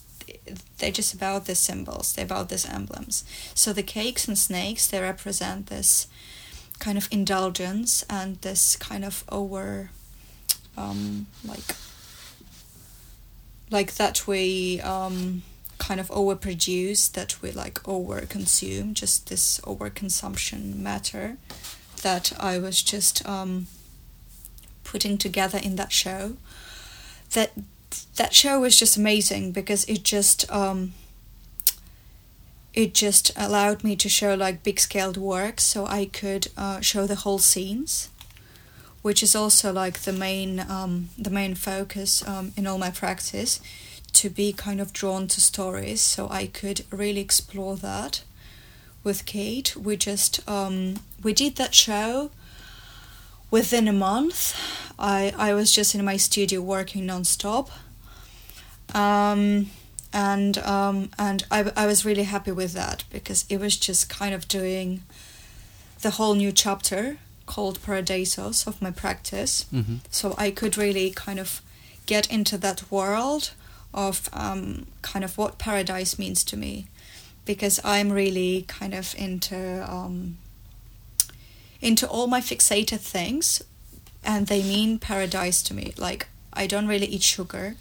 [0.78, 3.24] they're just about the symbols they're about these emblems.
[3.54, 6.08] So the cakes and snakes they represent this
[6.80, 9.92] kind of indulgence and this kind of over
[10.78, 11.76] um, like
[13.72, 15.42] like that we um,
[15.78, 21.38] kind of overproduce that we like over consume just this overconsumption matter
[22.02, 23.68] that i was just um,
[24.84, 26.38] putting together in that show
[27.32, 27.52] that
[28.16, 30.94] that show was just amazing because it just um,
[32.74, 37.06] it just allowed me to show like big scaled works so i could uh, show
[37.08, 38.10] the whole scenes
[39.02, 43.60] which is also like the main um, the main focus um, in all my practice
[44.14, 48.24] to be kind of drawn to stories so i could really explore that
[49.06, 49.78] with kate.
[49.78, 52.32] We just um, we did that show
[53.50, 54.60] within a month.
[55.00, 57.70] I i was just in my studio working non-stop
[58.96, 59.70] um,
[60.14, 64.34] and um, and I, I was really happy with that because it was just kind
[64.34, 65.04] of doing
[66.02, 69.66] the whole new chapter called Paradisos of my practice.
[69.74, 69.98] Mm-hmm.
[70.10, 71.62] So I could really kind of
[72.06, 73.52] get into that world
[73.94, 76.88] of um, kind of what paradise means to me
[77.46, 80.38] because I'm really kind of into um,
[81.82, 83.62] into all my fixated things
[84.24, 87.76] and they mean paradise to me like I don't really eat sugar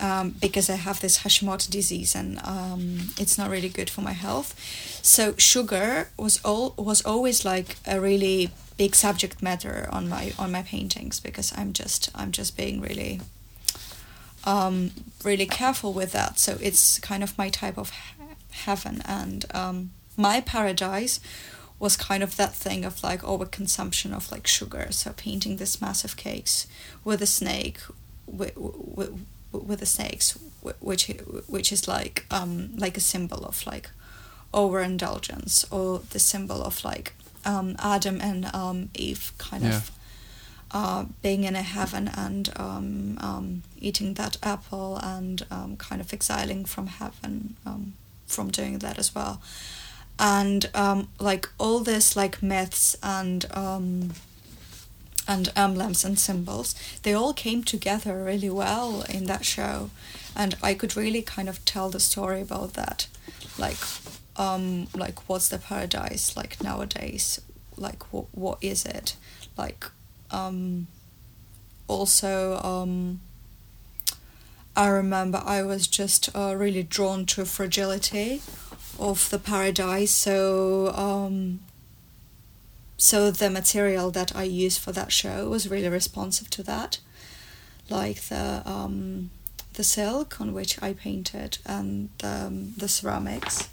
[0.00, 4.12] um, because I have this Hashimoto disease and um, it's not really good for my
[4.12, 4.54] health.
[5.02, 10.52] So sugar was all was always like a really big subject matter on my on
[10.52, 13.20] my paintings because I'm just I'm just being really
[14.44, 14.92] um,
[15.24, 16.38] really careful with that.
[16.38, 21.20] So it's kind of my type of he- heaven and um, my paradise
[21.78, 24.88] was kind of that thing of like overconsumption of like sugar.
[24.90, 26.66] So painting this massive cakes
[27.04, 27.78] with a snake
[28.26, 30.38] with, with, with the snakes,
[30.80, 31.06] which
[31.46, 33.90] which is like um like a symbol of like
[34.54, 37.12] overindulgence or the symbol of like
[37.44, 39.76] um Adam and um Eve kind Yeah.
[39.76, 39.90] of
[40.70, 46.12] uh being in a heaven and um um eating that apple and um kind of
[46.12, 47.94] exiling from heaven um
[48.26, 49.40] from doing that as well
[50.18, 54.10] and um like all this like myths and um
[55.28, 56.74] and emblems and symbols.
[57.02, 59.90] They all came together really well in that show.
[60.34, 63.06] And i could really kind of tell the story about that.
[63.58, 63.76] Like
[64.36, 67.40] um like what's the paradise like nowadays?
[67.76, 69.16] Like what what is it?
[69.56, 69.84] Like
[70.30, 70.86] um
[71.86, 73.20] also um
[74.76, 78.42] i remember i was just uh, really drawn to fragility
[78.98, 80.10] of the paradise.
[80.10, 81.60] So um
[82.98, 86.98] so the material that I used for that show was really responsive to that,
[87.88, 89.30] like the um,
[89.74, 93.68] the silk on which I painted and um, the ceramics.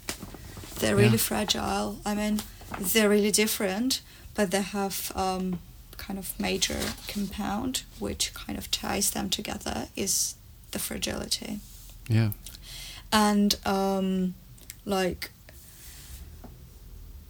[0.78, 1.28] They're really Yeah.
[1.30, 1.98] fragile.
[2.06, 2.40] I mean,
[2.78, 4.00] they're really different,
[4.34, 5.58] but they have um,
[5.96, 10.34] kind of major compound which kind of ties them together is
[10.70, 11.58] the fragility.
[12.08, 12.30] Yeah.
[13.12, 14.34] And um,
[14.84, 15.30] like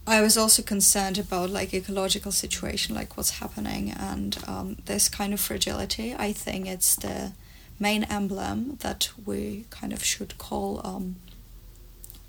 [0.09, 5.35] I was also concerned about like ecological situation, like what's happening, and um, this kind
[5.35, 6.15] of fragility.
[6.15, 7.33] I think it's the
[7.81, 11.17] main emblem that we kind of should call um,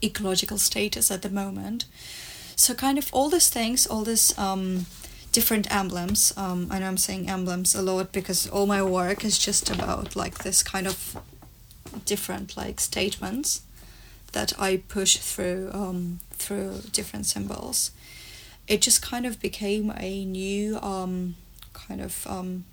[0.03, 1.85] ecological status at the moment.
[2.55, 4.87] So kind of all these things, all these um,
[5.31, 6.33] different emblems.
[6.35, 10.15] Um, I know I'm saying emblems a lot because all my work is just about
[10.15, 11.15] like this kind of
[12.05, 13.61] different like statements
[14.31, 17.91] that I push through um, through different symbols.
[18.67, 21.35] It just kind of became a new um,
[21.73, 22.65] kind of um,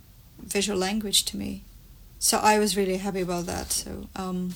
[0.43, 1.63] visual language to me.
[2.19, 3.71] So I was really happy about that.
[3.73, 4.55] So um,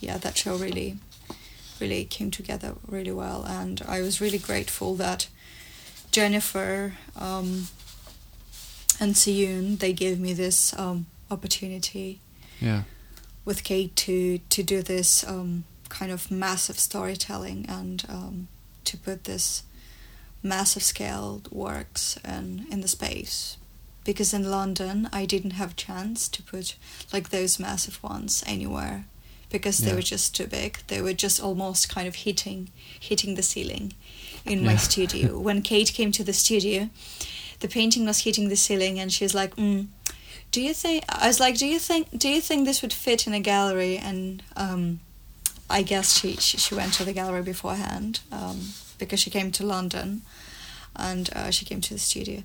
[0.00, 0.98] yeah, that show really,
[1.80, 5.28] really came together really well, and I was really grateful that
[6.10, 7.68] Jennifer um,
[9.00, 12.20] and Siyun they gave me this um, opportunity.
[12.60, 12.82] Yeah.
[13.44, 15.64] With Kate to to do this um,
[15.98, 18.48] kind of massive storytelling and um,
[18.84, 19.62] to put this
[20.42, 23.56] massive scaled works in in the space.
[24.04, 26.76] Because in London I didn't have a chance to put
[27.12, 29.04] like those massive ones anywhere
[29.50, 29.96] because they Yeah.
[29.96, 30.78] were just too big.
[30.86, 32.68] They were just almost kind of hitting
[33.10, 33.92] hitting the ceiling
[34.44, 35.38] in my studio.
[35.46, 36.88] When Kate came to the studio
[37.60, 39.86] the painting was hitting the ceiling and she's like mm,
[40.50, 43.26] do you think I was like do you think do you think this would fit
[43.26, 43.96] in a gallery?
[44.08, 44.98] And um
[45.72, 48.60] I guess she, she, she went to the gallery beforehand um,
[48.98, 50.20] because she came to London
[50.94, 52.42] and uh, she came to the studio.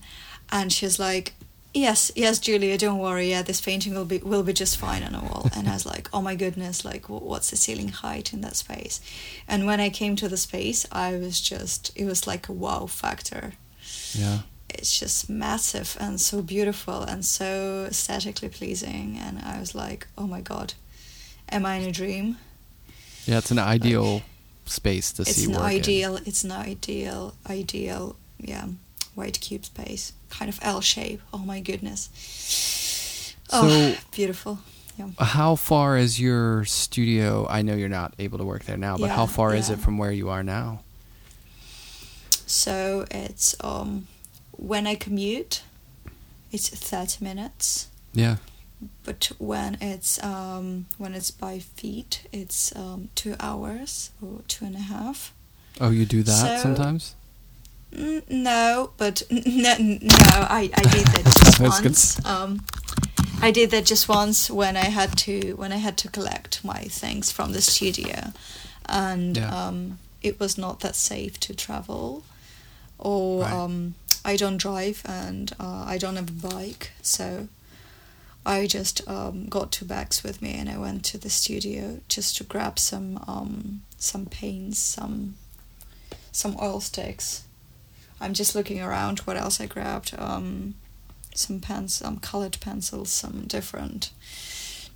[0.50, 1.34] And she's like
[1.74, 3.30] yes yes Julia don't worry.
[3.30, 5.50] Yeah this painting will be will be just fine on a wall.
[5.54, 9.02] And I was like oh my goodness like what's the ceiling height in that space?
[9.46, 12.86] And when I came to the space I was just it was like a wow
[12.86, 13.54] factor.
[14.14, 14.40] Yeah.
[14.70, 19.20] it's just massive and so beautiful and so aesthetically pleasing.
[19.22, 20.76] And I was like oh my god
[21.50, 22.38] am I in a dream
[23.28, 24.22] Yeah, it's an ideal
[24.66, 25.78] space to it's see It's an work in.
[25.80, 28.66] ideal it's an ideal ideal yeah
[29.16, 32.10] white cube space kind of l shape oh my goodness
[33.52, 34.60] oh So- beautiful
[34.98, 37.46] yeah How far is your studio?
[37.50, 39.80] I know you're not able to work there now, but how Yeah, far is it
[39.80, 40.82] from where you are now?
[42.46, 44.08] so it's um
[44.52, 45.62] when i commute
[46.52, 48.38] it's 30 minutes Yeah.
[49.04, 54.76] But when it's um when it's by feet it's um two hours or two and
[54.76, 55.34] a half
[55.80, 57.14] Oh, you do that So- sometimes?
[57.94, 60.16] Mm, no, but n- n- no,
[60.60, 62.26] I, I did that just I was gonna once.
[62.26, 62.66] Um,
[63.42, 66.82] I did that just once when I had to when I had to collect my
[66.84, 68.34] things from the studio,
[68.90, 69.68] and Yeah.
[69.68, 72.24] um, it was not that safe to travel,
[72.98, 73.54] or Right.
[73.54, 73.94] um,
[74.26, 77.48] I don't drive and uh, I don't have a bike, so
[78.48, 82.38] I just um, got two bags with me and I went to the studio just
[82.38, 85.36] to grab some um, some paints, some
[86.32, 87.44] some oil sticks.
[88.22, 90.16] I'm just looking around what else I grabbed.
[90.18, 90.76] Um,
[91.36, 94.12] some pens, some colored pencils, some different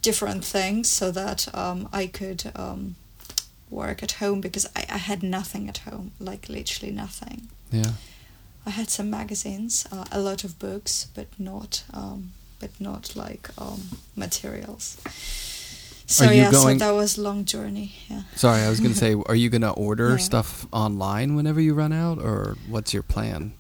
[0.01, 2.95] different things, so that um, I could um,
[3.69, 7.49] work at home because I, I had nothing at home, like literally nothing.
[7.69, 7.91] Yeah.
[8.65, 12.31] I had some magazines, uh, a lot of books, but not um,
[12.61, 13.81] but not like um,
[14.15, 14.97] materials.
[16.05, 17.93] So Are you yeah, going- so that was a long journey.
[18.09, 18.23] Yeah.
[18.35, 20.17] Sorry, I was going to say, are you going to order Yeah.
[20.17, 23.53] stuff online whenever you run out, or what's your plan?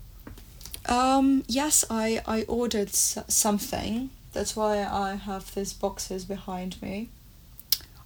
[0.89, 4.09] Um, yes, I, I ordered s- something.
[4.33, 7.07] That's why I have these boxes behind me.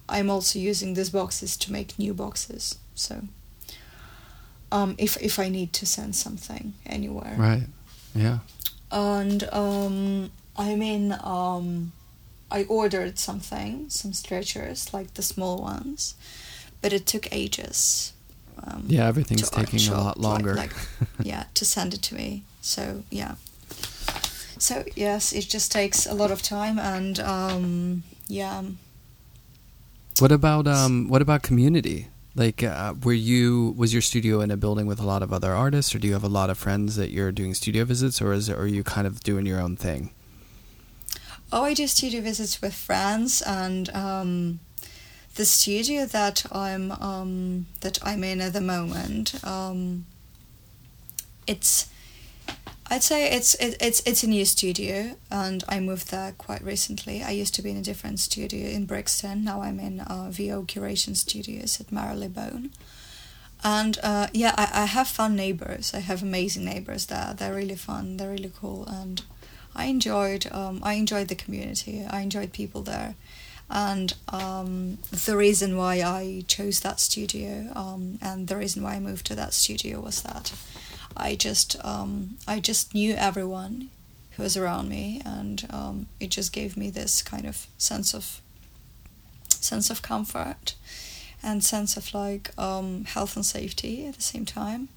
[0.08, 2.78] I'm also using these boxes to make new boxes.
[2.94, 3.14] So,
[4.70, 7.66] um, if if I need to send something anywhere, Right.
[8.14, 8.38] Yeah.
[8.90, 11.92] and um, I mean, um,
[12.50, 16.14] I ordered something, some stretchers, like the small ones,
[16.82, 18.12] but it took ages.
[18.62, 20.54] Um, Yeah, everything's taking a lot like- longer.
[20.54, 20.72] Like,
[21.22, 22.42] yeah, to send it to me.
[22.62, 23.34] So yeah.
[24.58, 28.62] So yes, it just takes a lot of time, and um, yeah,
[30.18, 32.08] What about um what about community?
[32.34, 35.52] Like uh, were you was your studio in a building with a lot of other
[35.52, 38.32] artists or do you have a lot of friends that you're doing studio visits or
[38.32, 40.10] is it, or are you kind of doing your own thing?
[41.52, 44.58] Oh, I do studio visits with friends, and um,
[45.36, 50.06] the studio that I'm um, that I'm in at the moment, um,
[51.46, 51.88] it's
[52.88, 57.22] I'd say it's it, it's it's a new studio, and I moved there quite recently.
[57.22, 59.44] I used to be in a different studio in Brixton.
[59.44, 62.70] Now I'm in uh, VO Curation Studios at Marylebone,
[63.62, 65.94] and uh, yeah, I, I have fun neighbors.
[65.94, 67.34] I have amazing neighbors there.
[67.36, 68.16] They're really fun.
[68.16, 69.22] They're really cool, and
[69.76, 70.50] I enjoyed.
[70.50, 72.04] Um, I enjoyed the community.
[72.08, 73.14] I enjoyed people there,
[73.70, 79.00] and um, the reason why I chose that studio um, and the reason why I
[79.00, 80.52] moved to that studio was that
[81.16, 83.90] I just um, I just knew everyone
[84.32, 88.40] who was around me, and um, it just gave me this kind of sense of
[89.48, 90.74] sense of comfort
[91.42, 94.88] and sense of like um, health and safety at the same time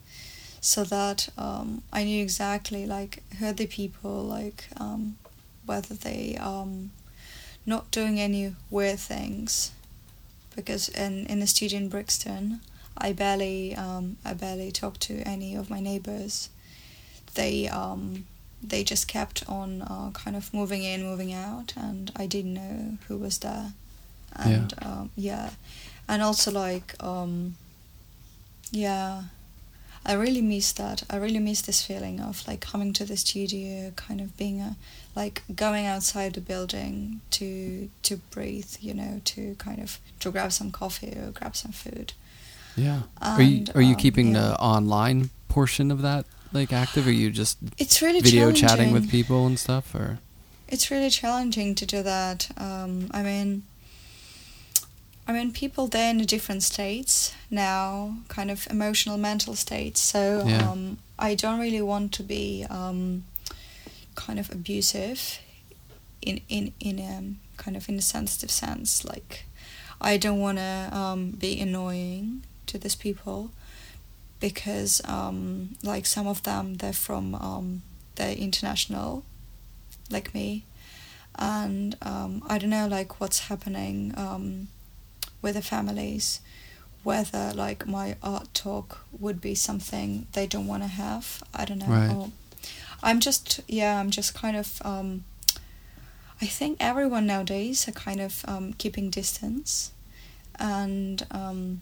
[0.62, 5.18] so that um, I knew exactly like who are the people like um,
[5.66, 6.92] whether they um
[7.66, 9.72] not doing any weird things.
[10.56, 12.62] Because in in the studio in Brixton
[12.98, 16.50] I barely um, I barely talked to any of my neighbors.
[17.36, 18.26] They um
[18.62, 22.98] they just kept on uh, kind of moving in moving out and I didn't know
[23.08, 23.72] who was there.
[24.36, 25.50] And yeah, um, yeah.
[26.08, 27.56] And also like um
[28.72, 29.24] yeah
[30.06, 31.04] i really miss that.
[31.10, 34.76] I really miss this feeling of like coming to the studio kind of being a
[35.16, 40.52] like going outside the building to to breathe you know to kind of to grab
[40.52, 42.14] some coffee or grab some food.
[42.76, 43.02] Yeah.
[43.22, 44.42] And, are you are you um, keeping yeah.
[44.42, 48.92] the online portion of that like active or are you just it's really video chatting
[48.92, 50.20] with people and stuff or?
[50.68, 52.50] It's really challenging to do that.
[52.58, 53.64] Um i mean
[55.30, 60.02] I mean, people they're in different states now, kind of emotional, mental states.
[60.02, 60.68] So yeah.
[60.68, 63.26] um, I don't really want to be um,
[64.16, 65.40] kind of abusive,
[66.24, 69.06] in in in a kind of in a sensitive sense.
[69.06, 69.46] Like,
[70.02, 73.52] I don't want to um, be annoying to these people,
[74.40, 77.84] because um, like some of them they're from um,
[78.16, 79.24] they're international,
[80.10, 80.64] like me,
[81.36, 84.16] and um, I don't know like what's happening
[85.42, 86.42] with the families
[87.04, 91.80] whether like my art talk would be something they don't want to have i don't
[91.80, 92.12] know right.
[92.12, 92.32] or
[93.02, 95.24] i'm just yeah i'm just kind of um
[96.42, 99.92] i think everyone nowadays are kind of um, keeping distance
[100.60, 101.82] and um,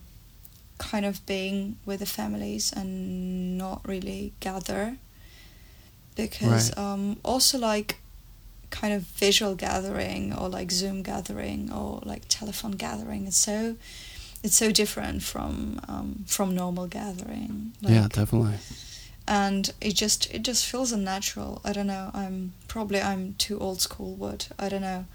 [0.78, 4.98] kind of being with the families and not really gather
[6.16, 6.78] because right.
[6.78, 8.00] um, also like
[8.70, 13.28] kind of visual gathering or like Zoom gathering or like telephone gathering.
[13.28, 13.76] It's so
[14.44, 17.74] it's so different from um, from normal gathering.
[17.82, 18.56] Like, yeah, definitely.
[19.28, 21.62] And it just it just feels unnatural.
[21.66, 22.12] I don't know.
[22.14, 24.16] I'm probably I'm too old school.
[24.16, 25.06] But I don't know.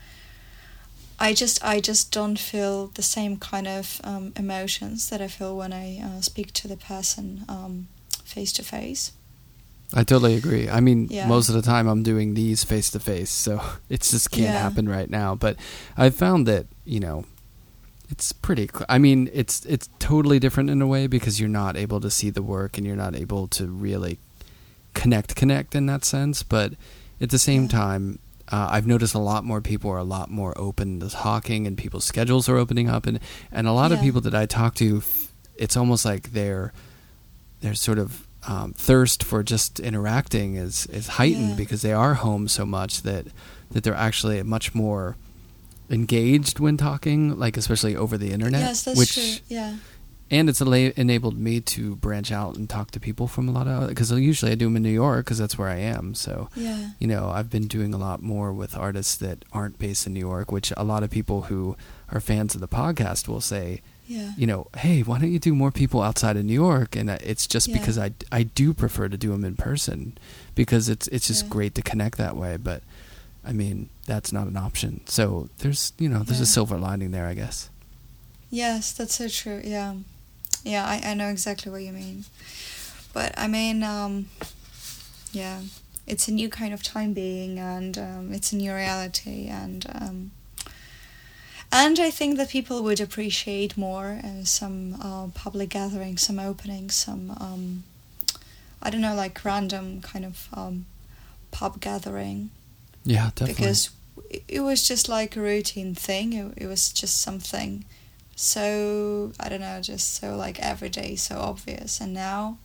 [1.18, 5.56] I just I just don't feel the same kind of um, emotions that I feel
[5.56, 7.44] when I uh, speak to the person
[8.24, 9.12] face to face.
[9.94, 10.68] I totally agree.
[10.68, 11.26] I mean, yeah.
[11.26, 14.58] most of the time I'm doing these face to face, so it just can't yeah.
[14.58, 15.34] happen right now.
[15.34, 15.56] But
[15.96, 17.24] I've found that you know,
[18.08, 18.68] it's pretty.
[18.72, 22.10] Cl- I mean, it's it's totally different in a way because you're not able to
[22.10, 24.18] see the work and you're not able to really
[24.94, 26.42] connect connect in that sense.
[26.42, 26.72] But
[27.20, 27.68] at the same yeah.
[27.68, 28.18] time,
[28.50, 31.76] uh, I've noticed a lot more people are a lot more open to talking, and
[31.76, 33.20] people's schedules are opening up, and
[33.50, 35.02] and a lot of people that I talk to,
[35.56, 36.72] it's almost like they're
[37.60, 41.56] they're sort of um, thirst for just interacting is is heightened yeah.
[41.56, 43.26] because they are home so much that
[43.70, 45.16] that they're actually much more
[45.90, 48.60] engaged when talking, like especially over the internet.
[48.60, 49.44] Yes, that's which, true.
[49.48, 49.76] Yeah.
[50.30, 53.88] And it's enabled me to branch out and talk to people from a lot of
[53.90, 56.14] because usually I do them in New York because that's where I am.
[56.14, 56.92] So yeah.
[56.98, 60.20] you know I've been doing a lot more with artists that aren't based in New
[60.20, 61.76] York, which a lot of people who
[62.10, 63.82] are fans of the podcast will say
[64.12, 64.32] yeah.
[64.36, 66.94] you know, hey, why don't you do more people outside of New York?
[66.96, 67.78] And it's just yeah.
[67.78, 70.18] because I, I do prefer to do them in person
[70.54, 71.50] because it's it's just yeah.
[71.50, 72.58] great to connect that way.
[72.58, 72.82] But
[73.44, 75.00] I mean, that's not an option.
[75.06, 77.70] So there's you know there's a silver lining there, I guess.
[78.50, 79.62] Yes, that's so true.
[79.64, 79.94] Yeah,
[80.62, 82.26] yeah, I, I know exactly what you mean.
[83.14, 84.26] But I mean, um,
[85.32, 85.62] yeah,
[86.06, 90.30] it's a new kind of time being, and um, it's a new reality, and um,
[91.72, 96.94] and I think that people would appreciate more uh, some uh, public gatherings, some openings,
[96.94, 97.84] some um,
[98.82, 100.86] I don't know, like random kind of um,
[101.50, 102.50] pub gathering.
[103.04, 103.54] Yeah, definitely.
[103.54, 103.90] Because
[104.46, 106.32] it was just like a routine thing.
[106.32, 107.84] It, it was just something
[108.36, 112.00] so I don't know, just so like everyday, so obvious.
[112.00, 112.58] And now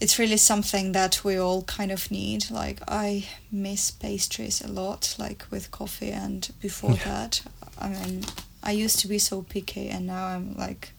[0.00, 2.50] it's really something that we all kind of need.
[2.50, 7.04] Like I miss pastries a lot, like with coffee, and before yeah.
[7.04, 7.42] that,
[7.78, 8.24] I mean,
[8.62, 10.92] I used to be so picky, and now I'm like,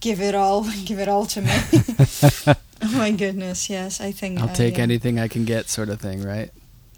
[0.00, 1.50] give it all, give it all to me.
[2.82, 4.82] oh my goodness, yes, I think I'll uh, take yeah.
[4.82, 6.50] anything I can get, sort of thing, right?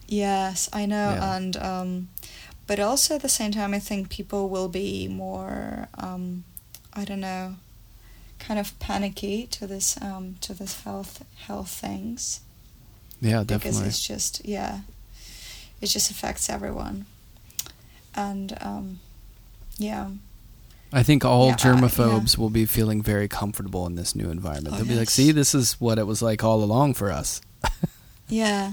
[0.08, 1.36] Yes, I know, yeah.
[1.36, 2.08] and um,
[2.66, 6.44] but also at the same time, I think people will be more, um,
[6.92, 7.56] I don't know
[8.42, 12.40] kind of panicky to this um, to this health health things
[13.20, 13.58] Yeah, definitely.
[13.58, 14.80] because it's just yeah,
[15.80, 17.06] it just affects everyone,
[18.14, 18.98] and um,
[19.78, 20.10] yeah,
[20.92, 24.74] I think all Yeah, uh, germaphobes will be feeling very comfortable in this new environment.
[24.74, 27.40] Oh, They'll be like, "See, this is what it was like all along for us."
[28.28, 28.72] yeah.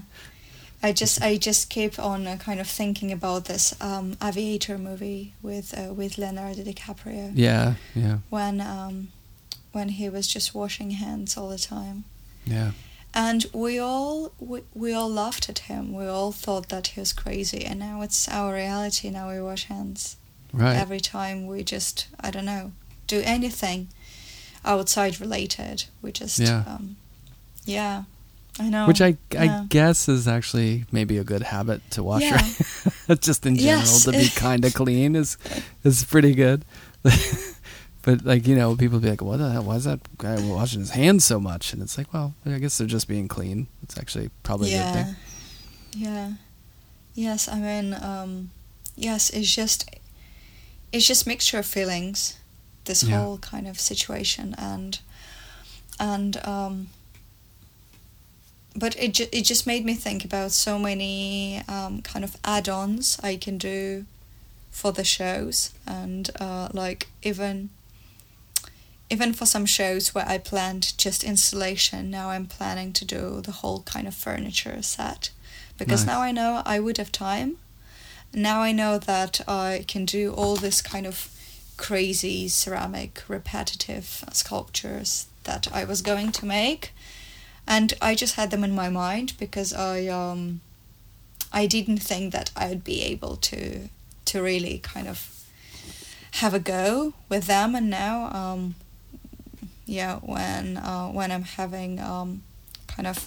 [0.81, 5.33] I just I just keep on uh, kind of thinking about this um, aviator movie
[5.41, 9.09] with uh, with Leonardo DiCaprio Yeah, yeah, when um,
[9.71, 12.03] when he was just washing hands all the time.
[12.45, 12.71] yeah,
[13.13, 17.11] and we all we, we all laughed at him we all thought that he was
[17.13, 20.15] crazy and now it's our reality now we wash hands
[20.53, 20.75] right.
[20.77, 22.71] every time we just i don't know
[23.07, 23.87] do anything
[24.63, 26.63] outside related we just Yeah.
[26.67, 26.97] um,
[27.65, 28.03] yeah
[28.59, 32.45] i know Which I I guess is actually maybe a good habit to wash Yeah.
[33.07, 34.03] your just in general Yes.
[34.05, 35.37] to be kind of clean is
[35.83, 36.63] is pretty good.
[38.17, 39.63] but like you know, people be like, "What the hell?
[39.63, 42.77] Why is that guy washing his hands so much?" And it's like, well, I guess
[42.77, 43.67] they're just being clean.
[43.83, 45.15] It's actually probably a good thing.
[45.93, 46.33] yeah
[47.15, 48.51] yes i mean um
[48.95, 49.89] yes it's just
[50.93, 52.37] it's just mixture of feelings
[52.85, 53.17] this Yeah.
[53.17, 54.99] whole kind of situation and
[55.99, 56.87] and um
[58.75, 63.17] but it ju- it just made me think about so many um, kind of add-ons
[63.23, 64.05] I can do
[64.71, 67.69] for the shows and uh, like even
[69.09, 73.51] even for some shows where I planned just installation now I'm planning to do the
[73.51, 75.31] whole kind of furniture set.
[75.77, 76.15] Because Nice.
[76.15, 77.57] now I know I would have time.
[78.33, 81.29] Now I know that I can do all this kind of
[81.77, 86.91] crazy ceramic repetitive sculptures that I was going to make.
[87.65, 90.61] And I just had them in my mind because I um
[91.51, 93.89] I didn't think that I would be able to
[94.25, 95.43] to really kind of
[96.33, 97.73] have a go with them.
[97.73, 98.75] And now um
[99.89, 102.43] yeah when uh, when I'm having um
[102.87, 103.17] kind of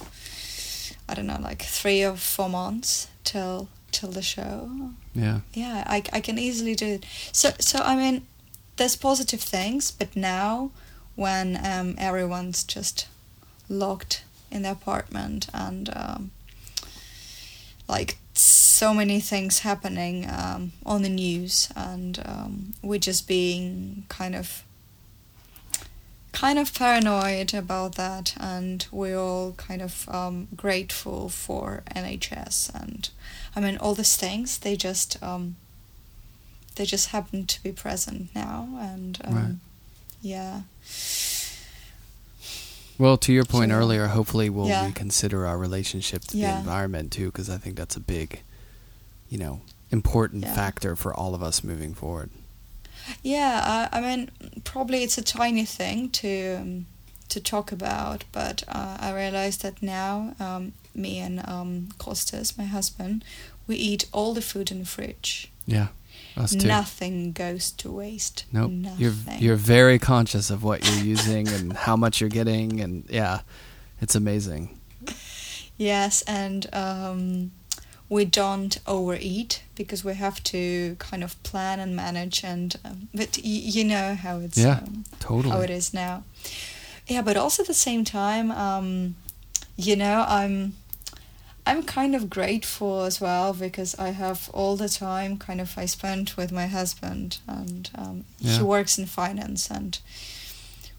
[1.09, 4.69] I don't know like 3 or 4 months till till the show.
[5.13, 7.05] Yeah, yeah I, I can easily do it.
[7.31, 8.25] So so i mean
[8.77, 10.71] there's positive things but now
[11.15, 13.07] when um, everyone's just
[13.69, 16.31] locked in the apartment and um,
[17.87, 24.35] like so many things happening um, on the news and um, we're just being kind
[24.35, 24.63] of
[26.33, 33.09] kind of paranoid about that and we're all kind of um, grateful for nhs and
[33.55, 35.55] i mean all these things they just um,
[36.75, 39.55] they just happen to be present now and um, Right.
[40.21, 40.61] yeah
[42.97, 44.85] Well, to your point So- earlier, hopefully we'll Yeah.
[44.85, 48.41] reconsider our relationship to the environment too, because I think that's a big,
[49.29, 49.61] you know,
[49.91, 50.53] important Yeah.
[50.53, 52.29] factor for all of us moving forward.
[53.21, 54.31] Yeah, I, I mean,
[54.63, 56.85] probably it's a tiny thing to um,
[57.29, 62.65] to talk about, but uh, I realized that now, um, me and um, Costas, my
[62.65, 63.23] husband,
[63.67, 65.51] we eat all the food in the fridge.
[65.65, 65.87] Yeah,
[66.37, 66.67] us too.
[66.67, 68.45] Nothing goes to waste.
[68.51, 68.71] Nope.
[68.71, 68.99] Nothing.
[68.99, 73.41] You're you're very conscious of what you're using and how much you're getting, and yeah,
[74.01, 74.79] it's amazing.
[75.77, 77.51] Yes, and um,
[78.09, 83.37] we don't overeat because we have to kind of plan and manage, and um, but
[83.37, 85.49] y- you know how it's Yeah, um, Totally.
[85.55, 86.23] how it is now.
[87.07, 89.15] Yeah, but also at the same time, um,
[89.75, 90.73] you know, I'm
[91.65, 95.85] I'm kind of grateful as well because I have all the time kind of I
[95.85, 98.57] spent with my husband, and um, Yeah.
[98.57, 99.97] he works in finance, and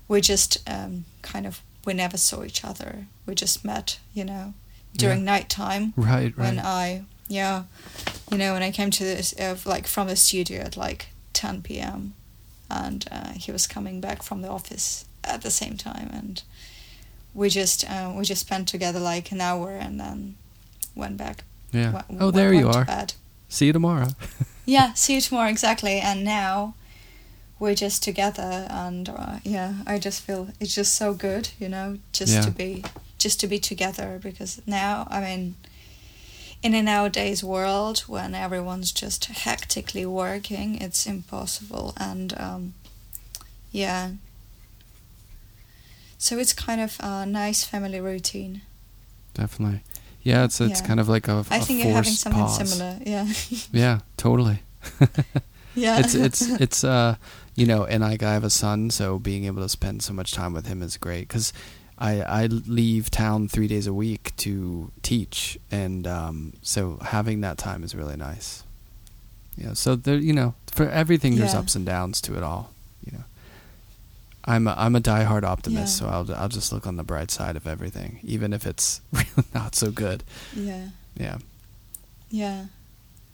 [0.08, 3.06] we just um, kind of we never saw each other.
[3.26, 4.54] We just met, you know,
[4.96, 6.32] during nighttime Right.
[6.36, 6.38] Right.
[6.38, 7.64] when I yeah,
[8.30, 11.62] you know, when I came to this uh, like from the studio at like 10
[11.62, 12.14] p.m.
[12.70, 16.42] and uh, he was coming back from the office at the same time, and
[17.34, 20.34] we just uh, we just spent together like an hour and then
[20.94, 21.44] went back.
[21.72, 21.92] yeah.
[21.92, 22.84] went- oh, there you are.
[22.84, 23.14] bed.
[23.48, 24.08] See you tomorrow.
[24.66, 26.00] Yeah, see you tomorrow exactly.
[26.00, 26.74] And now
[27.58, 31.98] we're just together, and uh, yeah, I just feel it's just so good, you know,
[32.12, 32.40] just Yeah.
[32.42, 32.82] to be
[33.24, 35.54] just to be together because now I mean.
[36.62, 42.72] In a nowadays world when everyone's just hectically working, it's impossible, and um,
[43.70, 44.12] yeah.
[46.18, 48.62] So it's kind of a nice family routine.
[49.34, 49.82] Definitely.
[50.22, 50.44] Yeah.
[50.44, 50.86] It's it's Yeah.
[50.86, 52.68] kind of like a, I a think you're having something pause.
[52.70, 52.98] similar.
[53.04, 53.26] Yeah.
[53.72, 53.98] Yeah.
[54.16, 54.60] Totally.
[55.74, 55.98] yeah.
[56.00, 57.16] it's it's it's uh
[57.56, 60.32] you know and like I have a son so being able to spend so much
[60.32, 61.52] time with him is great because
[61.98, 67.56] I I leave town three days a week to teach and um so having that
[67.58, 68.64] time is really nice
[69.56, 71.60] yeah so there you know for everything there's Yeah.
[71.60, 72.72] ups and downs to it all
[73.06, 73.24] you know
[74.46, 76.06] I'm a, I'm a diehard optimist, Yeah.
[76.08, 79.48] so I'll I'll just look on the bright side of everything, even if it's really
[79.54, 80.22] not so good.
[80.54, 80.88] Yeah.
[81.16, 81.38] Yeah.
[82.28, 82.66] Yeah.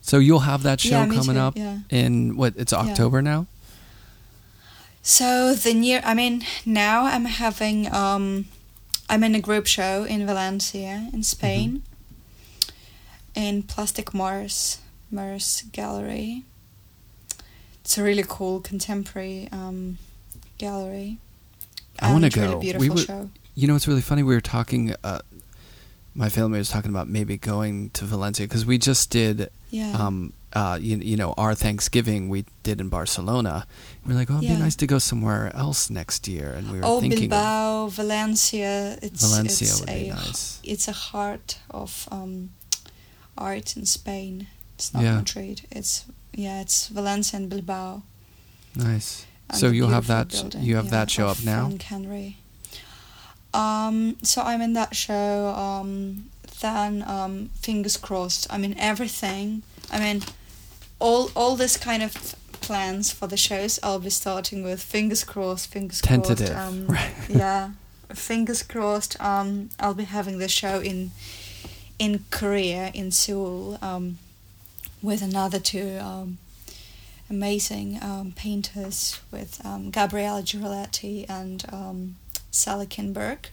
[0.03, 1.79] So you'll have that show yeah, coming too, up Yeah.
[1.91, 2.55] in what?
[2.57, 3.47] It's October now.
[5.03, 8.47] So the near, I mean, now I'm having, um,
[9.09, 11.83] I'm in a group show in Valencia, in Spain,
[13.35, 14.79] in Plastic Murs,
[15.11, 16.45] Murs Gallery.
[17.83, 19.99] It's a really cool contemporary um,
[20.59, 21.19] gallery.
[21.99, 22.59] I and Really go.
[22.59, 23.31] We beautiful would- show.
[23.57, 24.23] You know, it's really funny.
[24.23, 24.95] We were talking.
[25.03, 25.19] Uh,
[26.15, 29.51] my family was talking about maybe going to Valencia because we just did.
[29.71, 29.93] Yeah.
[29.93, 33.67] Um, uh, you, you know, our Thanksgiving we did in Barcelona.
[34.05, 34.57] We are like, oh, it'd Yeah.
[34.57, 37.87] be nice to go somewhere else next year, and we were oh, thinking of Bilbao,
[37.89, 38.99] Valencia.
[39.03, 40.61] It's Valencia it's would a be nice.
[40.65, 42.51] it's a heart of um,
[43.39, 44.47] art in Spain.
[44.75, 45.17] It's not Yeah.
[45.17, 45.63] Madrid.
[45.71, 48.03] It's yeah, it's Valencia and Bilbao.
[48.75, 49.27] Nice.
[49.49, 50.29] and So you'll have that.
[50.31, 51.71] building, You have yeah, that show up now.
[51.83, 52.37] Henry.
[53.53, 55.49] Um, so I'm in that show.
[55.49, 56.25] Um,
[56.61, 58.47] then um, fingers crossed.
[58.51, 59.63] I mean everything.
[59.93, 60.23] I mean,
[61.01, 63.81] all all this kind of plans for the shows.
[63.83, 65.73] I'll be starting with fingers crossed.
[65.73, 66.69] Fingers Tentative, crossed.
[66.69, 67.13] Um, right?
[67.29, 67.71] yeah,
[68.15, 69.21] fingers crossed.
[69.21, 71.11] Um, I'll be having the show in
[71.99, 74.19] in Korea in Seoul um,
[75.03, 76.39] with another two um,
[77.29, 82.17] amazing um, painters with um, Gabriella Giroletti and um,
[82.51, 83.47] Sally Kindberg.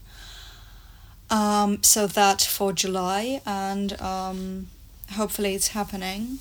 [1.30, 4.68] Um, so that for July, and um,
[5.12, 6.39] hopefully it's happening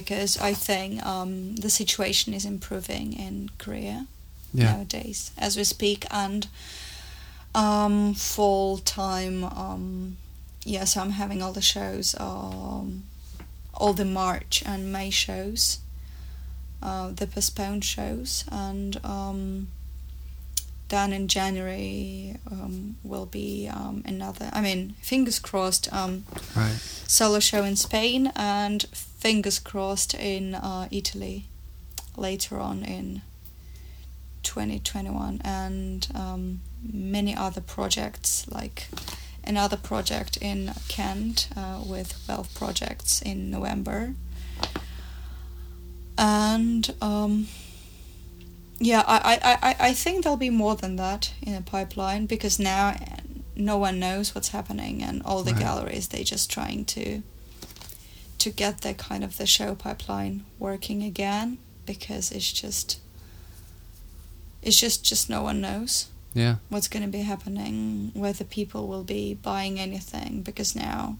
[0.00, 4.06] because I think um, the situation is improving in Korea
[4.52, 4.72] Yeah.
[4.72, 6.46] nowadays as we speak and
[7.56, 10.16] um full time um
[10.64, 13.04] yeah so i'm having all the shows um
[13.80, 15.78] all the march and may shows
[16.82, 19.68] uh the postponed shows and um
[20.88, 26.24] then in january um will be um another i mean fingers crossed um
[26.56, 26.78] Right.
[27.06, 28.84] solo show in spain and
[29.24, 31.44] fingers crossed in uh italy
[32.16, 33.22] later on in
[34.42, 36.60] 2021 and um,
[36.92, 38.88] many other projects like
[39.46, 44.14] another project in Kent uh, with Wealth Projects in November
[46.18, 47.48] and um,
[48.78, 52.58] yeah I, I, I, I think there'll be more than that in the pipeline because
[52.58, 52.96] now
[53.56, 55.60] no one knows what's happening and all the Right.
[55.60, 57.22] galleries they're just trying to
[58.44, 63.00] to get the kind of the show pipeline working again because it's just
[64.62, 66.56] it's just just no one knows Yeah.
[66.68, 71.16] what's going to be happening whether people will be buying anything because now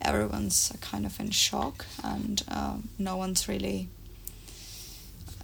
[0.00, 3.88] everyone's kind of in shock and um, no one's really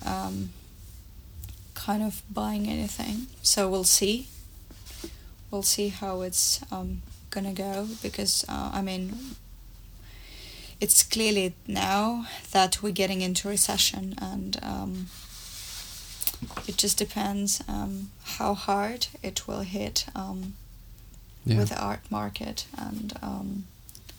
[0.07, 0.51] um,
[1.75, 4.29] kind of buying anything so we'll see
[5.51, 9.15] we'll see how it's um, gonna go because uh, i mean
[10.83, 15.07] it's clearly now that we're getting into recession and um,
[16.67, 20.55] it just depends um, how hard it will hit um,
[21.45, 21.59] Yeah.
[21.59, 23.65] with the art market and um,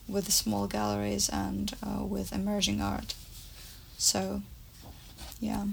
[0.07, 3.14] with the small galleries and uh, with emerging art.
[3.97, 4.41] So,
[5.39, 5.66] yeah,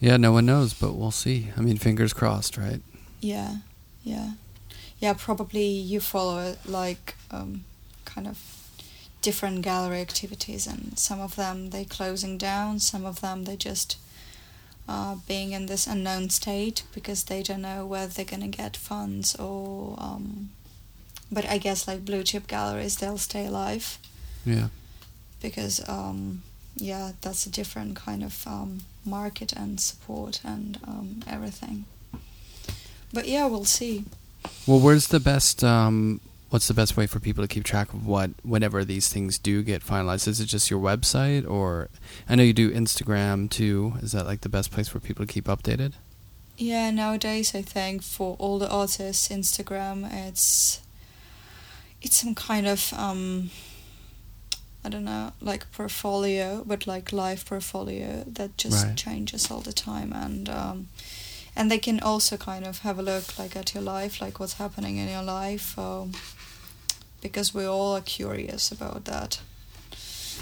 [0.00, 0.16] Yeah.
[0.18, 1.48] No one knows, but we'll see.
[1.56, 2.80] I mean, fingers crossed, right?
[3.22, 3.56] yeah,
[4.04, 4.30] yeah,
[4.98, 5.12] yeah.
[5.16, 7.64] Probably you follow it like um,
[8.06, 8.38] kind of
[9.22, 13.96] different gallery activities, and some of them they closing down, some of them they just
[14.88, 19.34] uh, being in this unknown state because they don't know whether they're gonna get funds
[19.36, 19.94] or.
[19.98, 20.50] Um,
[21.32, 23.98] but I guess like blue chip galleries, they'll stay alive
[24.44, 24.66] Yeah.
[25.40, 26.42] because um,
[26.74, 31.84] yeah, that's a different kind of um, market and support and um, everything.
[33.12, 34.06] But yeah, we'll see.
[34.66, 35.62] Well, where's the best?
[35.62, 39.38] Um, what's the best way for people to keep track of what whenever these things
[39.38, 40.28] do get finalized?
[40.28, 41.88] Is it just your website, or
[42.28, 43.94] I know you do Instagram too?
[44.02, 45.92] Is that like the best place for people to keep updated?
[46.58, 50.80] Yeah, nowadays I think for all the artists, Instagram it's
[52.02, 53.50] it's some kind of um
[54.82, 58.96] I don't know, like portfolio, but like live portfolio that just Right.
[58.96, 60.88] changes all the time and um
[61.56, 64.54] and they can also kind of have a look like at your life, like what's
[64.54, 66.12] happening in your life, um,
[67.20, 69.40] because we all are curious about that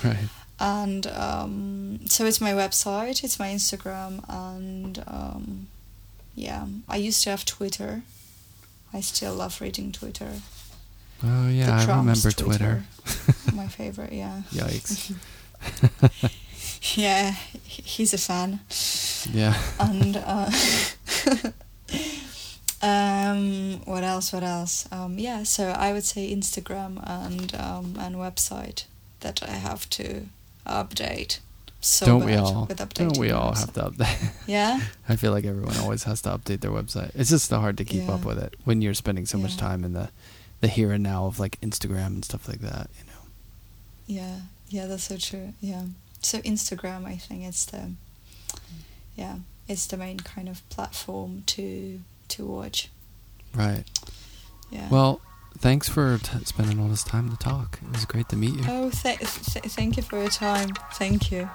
[0.04, 0.28] Right.
[0.60, 5.68] and um, so it's my website it's my instagram and um,
[6.34, 8.02] yeah i used to have twitter
[8.92, 10.32] i still love reading twitter
[11.20, 12.84] Oh yeah, I remember Twitter.
[13.52, 15.14] my favorite yeah Yikes.
[16.96, 17.32] yeah
[17.64, 18.60] he's a fan
[19.32, 19.54] Yeah.
[19.80, 20.48] and uh,
[22.80, 24.32] Um, what else?
[24.32, 24.86] What else?
[24.92, 28.84] Um, yeah, so I would say Instagram and um, and website
[29.20, 30.26] that I have to
[30.66, 31.40] update.
[31.80, 32.66] So don't we all?
[32.94, 34.32] Don't we all have to update?
[34.46, 37.10] Yeah, I feel like everyone always has to update their website.
[37.14, 38.14] It's just so hard to keep Yeah.
[38.14, 40.08] up with it when you're spending so much time in the
[40.60, 42.90] the here and now of like Instagram and stuff like that.
[42.98, 43.22] You know.
[44.22, 44.86] yeah, yeah.
[44.86, 45.52] That's so true.
[45.60, 45.82] Yeah.
[46.20, 47.92] So Instagram, I think it's the,
[49.16, 49.36] yeah,
[49.68, 52.88] it's the main kind of platform to to watch.
[53.54, 53.84] Right.
[54.70, 54.88] Yeah.
[54.90, 55.20] Well,
[55.58, 57.78] thanks for t- spending all this time to talk.
[57.82, 58.64] It was great to meet you.
[58.68, 60.70] Oh, th- th- thank you for your time.
[60.94, 61.48] Thank you.